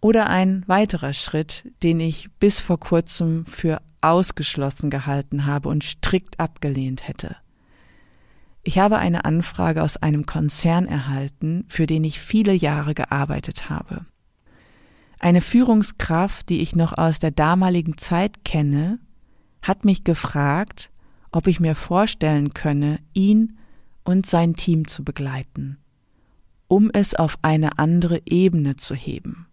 Oder 0.00 0.28
ein 0.28 0.62
weiterer 0.68 1.14
Schritt, 1.14 1.68
den 1.82 1.98
ich 1.98 2.30
bis 2.38 2.60
vor 2.60 2.78
kurzem 2.78 3.44
für 3.44 3.82
ausgeschlossen 4.06 4.90
gehalten 4.90 5.46
habe 5.46 5.68
und 5.68 5.84
strikt 5.84 6.40
abgelehnt 6.40 7.06
hätte. 7.06 7.36
Ich 8.62 8.78
habe 8.78 8.98
eine 8.98 9.24
Anfrage 9.24 9.82
aus 9.82 9.96
einem 9.96 10.26
Konzern 10.26 10.86
erhalten, 10.86 11.64
für 11.68 11.86
den 11.86 12.02
ich 12.02 12.20
viele 12.20 12.52
Jahre 12.52 12.94
gearbeitet 12.94 13.70
habe. 13.70 14.06
Eine 15.18 15.40
Führungskraft, 15.40 16.48
die 16.48 16.60
ich 16.60 16.74
noch 16.74 16.96
aus 16.96 17.18
der 17.18 17.30
damaligen 17.30 17.96
Zeit 17.96 18.44
kenne, 18.44 18.98
hat 19.62 19.84
mich 19.84 20.04
gefragt, 20.04 20.90
ob 21.32 21.46
ich 21.46 21.60
mir 21.60 21.74
vorstellen 21.74 22.54
könne, 22.54 22.98
ihn 23.12 23.58
und 24.04 24.26
sein 24.26 24.54
Team 24.54 24.86
zu 24.86 25.04
begleiten, 25.04 25.78
um 26.68 26.90
es 26.92 27.14
auf 27.14 27.38
eine 27.42 27.78
andere 27.78 28.20
Ebene 28.26 28.76
zu 28.76 28.94
heben. 28.94 29.46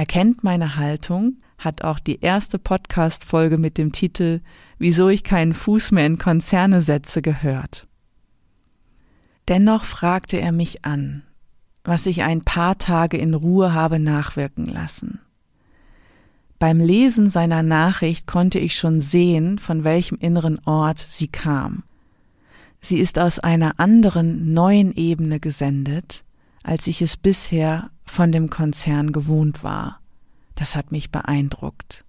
Er 0.00 0.06
kennt 0.06 0.42
meine 0.42 0.76
Haltung, 0.76 1.42
hat 1.58 1.84
auch 1.84 2.00
die 2.00 2.22
erste 2.22 2.58
Podcast-Folge 2.58 3.58
mit 3.58 3.76
dem 3.76 3.92
Titel 3.92 4.40
Wieso 4.78 5.10
ich 5.10 5.24
keinen 5.24 5.52
Fuß 5.52 5.92
mehr 5.92 6.06
in 6.06 6.16
Konzerne 6.16 6.80
setze 6.80 7.20
gehört. 7.20 7.86
Dennoch 9.48 9.84
fragte 9.84 10.38
er 10.38 10.52
mich 10.52 10.86
an, 10.86 11.22
was 11.84 12.06
ich 12.06 12.22
ein 12.22 12.40
paar 12.44 12.78
Tage 12.78 13.18
in 13.18 13.34
Ruhe 13.34 13.74
habe 13.74 13.98
nachwirken 13.98 14.64
lassen. 14.64 15.20
Beim 16.58 16.80
Lesen 16.80 17.28
seiner 17.28 17.62
Nachricht 17.62 18.26
konnte 18.26 18.58
ich 18.58 18.78
schon 18.78 19.02
sehen, 19.02 19.58
von 19.58 19.84
welchem 19.84 20.16
inneren 20.16 20.60
Ort 20.64 21.04
sie 21.10 21.28
kam. 21.28 21.82
Sie 22.80 23.00
ist 23.00 23.18
aus 23.18 23.38
einer 23.38 23.78
anderen, 23.78 24.54
neuen 24.54 24.94
Ebene 24.94 25.40
gesendet, 25.40 26.24
als 26.62 26.86
ich 26.86 27.02
es 27.02 27.18
bisher 27.18 27.90
von 28.10 28.32
dem 28.32 28.50
Konzern 28.50 29.12
gewohnt 29.12 29.62
war. 29.64 30.00
Das 30.54 30.76
hat 30.76 30.92
mich 30.92 31.10
beeindruckt. 31.10 32.04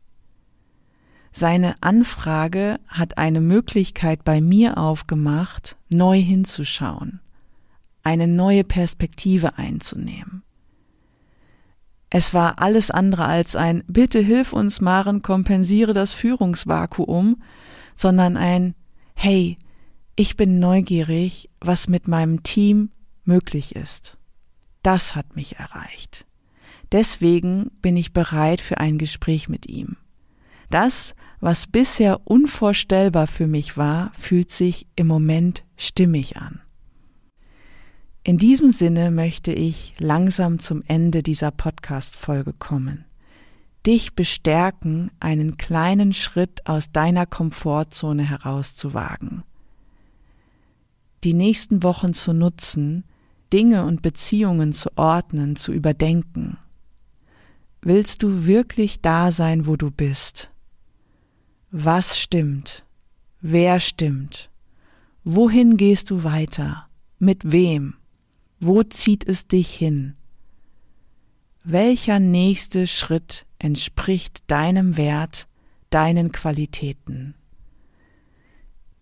Seine 1.32 1.76
Anfrage 1.82 2.80
hat 2.88 3.18
eine 3.18 3.40
Möglichkeit 3.40 4.24
bei 4.24 4.42
mir 4.42 4.78
aufgemacht, 4.78 5.78
neu 5.90 6.20
hinzuschauen 6.20 7.22
eine 8.04 8.28
neue 8.28 8.64
Perspektive 8.64 9.58
einzunehmen. 9.58 10.44
Es 12.10 12.34
war 12.34 12.62
alles 12.62 12.92
andere 12.92 13.26
als 13.26 13.56
ein 13.56 13.84
Bitte 13.88 14.20
hilf 14.20 14.52
uns, 14.54 14.82
Maren, 14.82 15.22
kompensiere 15.22 15.94
das 15.94 16.14
Führungsvakuum, 16.14 17.42
sondern 17.96 18.36
ein 18.36 18.76
Hey, 19.14 19.58
ich 20.16 20.36
bin 20.36 20.60
neugierig, 20.60 21.50
was 21.62 21.88
mit 21.88 22.08
meinem 22.08 22.44
Team 22.44 22.90
möglich 23.24 23.76
ist. 23.76 24.18
Das 24.82 25.16
hat 25.16 25.36
mich 25.36 25.58
erreicht. 25.58 26.26
Deswegen 26.92 27.72
bin 27.82 27.96
ich 27.96 28.14
bereit 28.14 28.60
für 28.60 28.80
ein 28.80 28.98
Gespräch 28.98 29.48
mit 29.48 29.68
ihm. 29.68 29.98
Das, 30.70 31.16
was 31.40 31.68
bisher 31.68 32.22
unvorstellbar 32.26 33.28
für 33.28 33.48
mich 33.48 33.78
war, 33.78 34.12
fühlt 34.18 34.50
sich 34.50 34.88
im 34.96 35.08
Moment 35.08 35.64
stimmig 35.78 36.38
an. 36.38 36.62
In 38.24 38.38
diesem 38.38 38.70
Sinne 38.72 39.10
möchte 39.10 39.52
ich 39.52 39.96
langsam 39.98 40.60
zum 40.60 40.84
Ende 40.86 41.24
dieser 41.24 41.50
Podcast-Folge 41.50 42.54
kommen. 42.54 43.06
Dich 43.86 44.14
bestärken, 44.14 45.12
einen 45.20 45.58
kleinen 45.58 46.14
Schritt 46.14 46.68
aus 46.68 46.92
deiner 46.92 47.26
Komfortzone 47.26 48.24
herauszuwagen. 48.24 49.44
Die 51.24 51.34
nächsten 51.34 51.82
Wochen 51.82 52.14
zu 52.14 52.34
nutzen, 52.34 53.06
Dinge 53.52 53.86
und 53.86 54.02
Beziehungen 54.02 54.74
zu 54.74 54.98
ordnen, 54.98 55.56
zu 55.56 55.72
überdenken. 55.72 56.58
Willst 57.82 58.24
du 58.24 58.46
wirklich 58.46 59.02
da 59.02 59.32
sein, 59.32 59.66
wo 59.66 59.76
du 59.76 59.92
bist? 59.92 60.52
Was 61.72 62.20
stimmt? 62.20 62.86
Wer 63.42 63.80
stimmt? 63.80 64.50
Wohin 65.24 65.78
gehst 65.78 66.10
du 66.10 66.24
weiter? 66.24 66.88
Mit 67.18 67.52
wem? 67.52 67.96
Wo 68.60 68.84
zieht 68.84 69.28
es 69.28 69.48
dich 69.48 69.74
hin? 69.74 70.16
Welcher 71.64 72.20
nächste 72.20 72.88
Schritt 72.88 73.46
entspricht 73.60 74.50
deinem 74.50 74.98
Wert, 74.98 75.48
deinen 75.90 76.32
Qualitäten? 76.32 77.36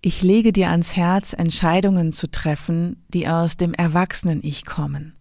Ich 0.02 0.22
lege 0.22 0.54
dir 0.54 0.70
ans 0.70 0.96
Herz, 0.96 1.34
Entscheidungen 1.34 2.14
zu 2.14 2.32
treffen, 2.32 3.04
die 3.10 3.28
aus 3.28 3.58
dem 3.58 3.74
Erwachsenen-Ich 3.74 4.66
kommen, 4.66 5.14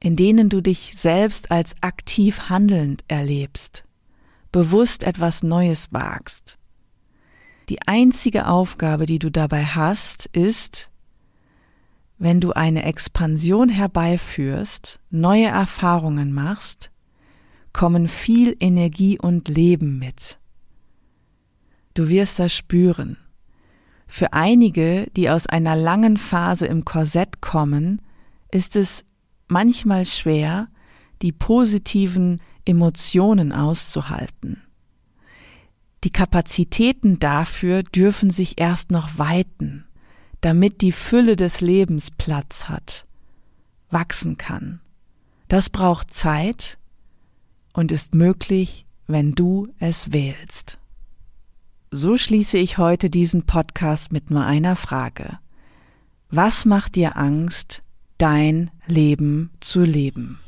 in 0.00 0.16
denen 0.16 0.50
du 0.50 0.60
dich 0.60 0.92
selbst 0.98 1.50
als 1.50 1.74
aktiv 1.80 2.50
handelnd 2.50 3.04
erlebst, 3.08 3.84
bewusst 4.52 5.02
etwas 5.02 5.42
Neues 5.42 5.88
wagst. 5.92 6.58
Die 7.70 7.80
einzige 7.86 8.48
Aufgabe, 8.48 9.06
die 9.06 9.18
du 9.18 9.30
dabei 9.30 9.64
hast, 9.64 10.26
ist, 10.26 10.88
wenn 12.18 12.42
du 12.42 12.52
eine 12.52 12.84
Expansion 12.84 13.70
herbeiführst, 13.70 15.00
neue 15.08 15.46
Erfahrungen 15.46 16.34
machst, 16.34 16.90
kommen 17.72 18.08
viel 18.08 18.54
Energie 18.60 19.18
und 19.18 19.48
Leben 19.48 19.98
mit. 19.98 20.38
Du 21.94 22.10
wirst 22.10 22.38
das 22.38 22.52
spüren. 22.54 23.16
Für 24.08 24.32
einige, 24.32 25.06
die 25.16 25.30
aus 25.30 25.46
einer 25.46 25.76
langen 25.76 26.16
Phase 26.16 26.66
im 26.66 26.84
Korsett 26.84 27.40
kommen, 27.40 28.02
ist 28.50 28.74
es 28.74 29.04
manchmal 29.46 30.04
schwer, 30.04 30.68
die 31.22 31.32
positiven 31.32 32.40
Emotionen 32.64 33.52
auszuhalten. 33.52 34.62
Die 36.04 36.10
Kapazitäten 36.10 37.20
dafür 37.20 37.84
dürfen 37.84 38.30
sich 38.30 38.60
erst 38.60 38.90
noch 38.90 39.18
weiten 39.18 39.84
damit 40.40 40.80
die 40.82 40.92
Fülle 40.92 41.36
des 41.36 41.60
Lebens 41.60 42.10
Platz 42.10 42.68
hat, 42.68 43.06
wachsen 43.90 44.36
kann. 44.36 44.80
Das 45.48 45.70
braucht 45.70 46.12
Zeit 46.12 46.78
und 47.72 47.90
ist 47.92 48.14
möglich, 48.14 48.86
wenn 49.06 49.34
du 49.34 49.68
es 49.78 50.12
wählst. 50.12 50.77
So 51.90 52.18
schließe 52.18 52.58
ich 52.58 52.76
heute 52.76 53.08
diesen 53.08 53.44
Podcast 53.44 54.12
mit 54.12 54.30
nur 54.30 54.44
einer 54.44 54.76
Frage. 54.76 55.38
Was 56.28 56.66
macht 56.66 56.96
dir 56.96 57.16
Angst, 57.16 57.80
dein 58.18 58.70
Leben 58.86 59.50
zu 59.60 59.80
leben? 59.80 60.38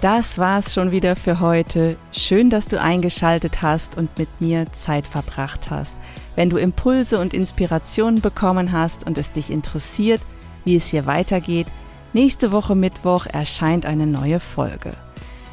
Das 0.00 0.38
war's 0.38 0.72
schon 0.72 0.90
wieder 0.90 1.16
für 1.16 1.40
heute. 1.40 1.98
Schön, 2.12 2.48
dass 2.48 2.68
du 2.68 2.80
eingeschaltet 2.80 3.60
hast 3.60 3.94
und 3.98 4.16
mit 4.16 4.40
mir 4.40 4.72
Zeit 4.72 5.04
verbracht 5.04 5.68
hast. 5.68 5.94
Wenn 6.34 6.48
du 6.48 6.56
Impulse 6.56 7.18
und 7.18 7.34
Inspirationen 7.34 8.22
bekommen 8.22 8.72
hast 8.72 9.04
und 9.04 9.18
es 9.18 9.32
dich 9.32 9.50
interessiert, 9.50 10.22
wie 10.64 10.76
es 10.76 10.86
hier 10.86 11.04
weitergeht, 11.04 11.66
nächste 12.14 12.52
Woche 12.52 12.74
Mittwoch 12.74 13.26
erscheint 13.26 13.84
eine 13.84 14.06
neue 14.06 14.40
Folge. 14.40 14.94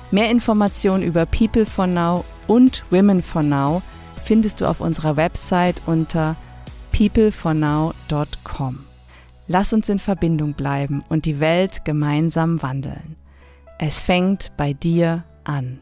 Mehr 0.10 0.30
Informationen 0.32 1.04
über 1.04 1.26
People 1.26 1.66
for 1.66 1.86
Now 1.86 2.24
und 2.48 2.86
Women 2.92 3.22
for 3.22 3.44
Now 3.44 3.82
findest 4.26 4.60
du 4.60 4.66
auf 4.66 4.82
unserer 4.82 5.16
Website 5.16 5.82
unter 5.86 6.36
peoplefornow.com. 6.92 8.80
Lass 9.48 9.74
uns 9.74 9.88
in 9.90 10.00
Verbindung 10.00 10.54
bleiben 10.54 11.04
und 11.08 11.26
die 11.26 11.40
Welt 11.40 11.86
gemeinsam 11.86 12.62
wandeln. 12.64 13.16
Es 13.78 14.02
fängt 14.02 14.52
bei 14.58 14.74
dir 14.74 15.24
an. 15.44 15.80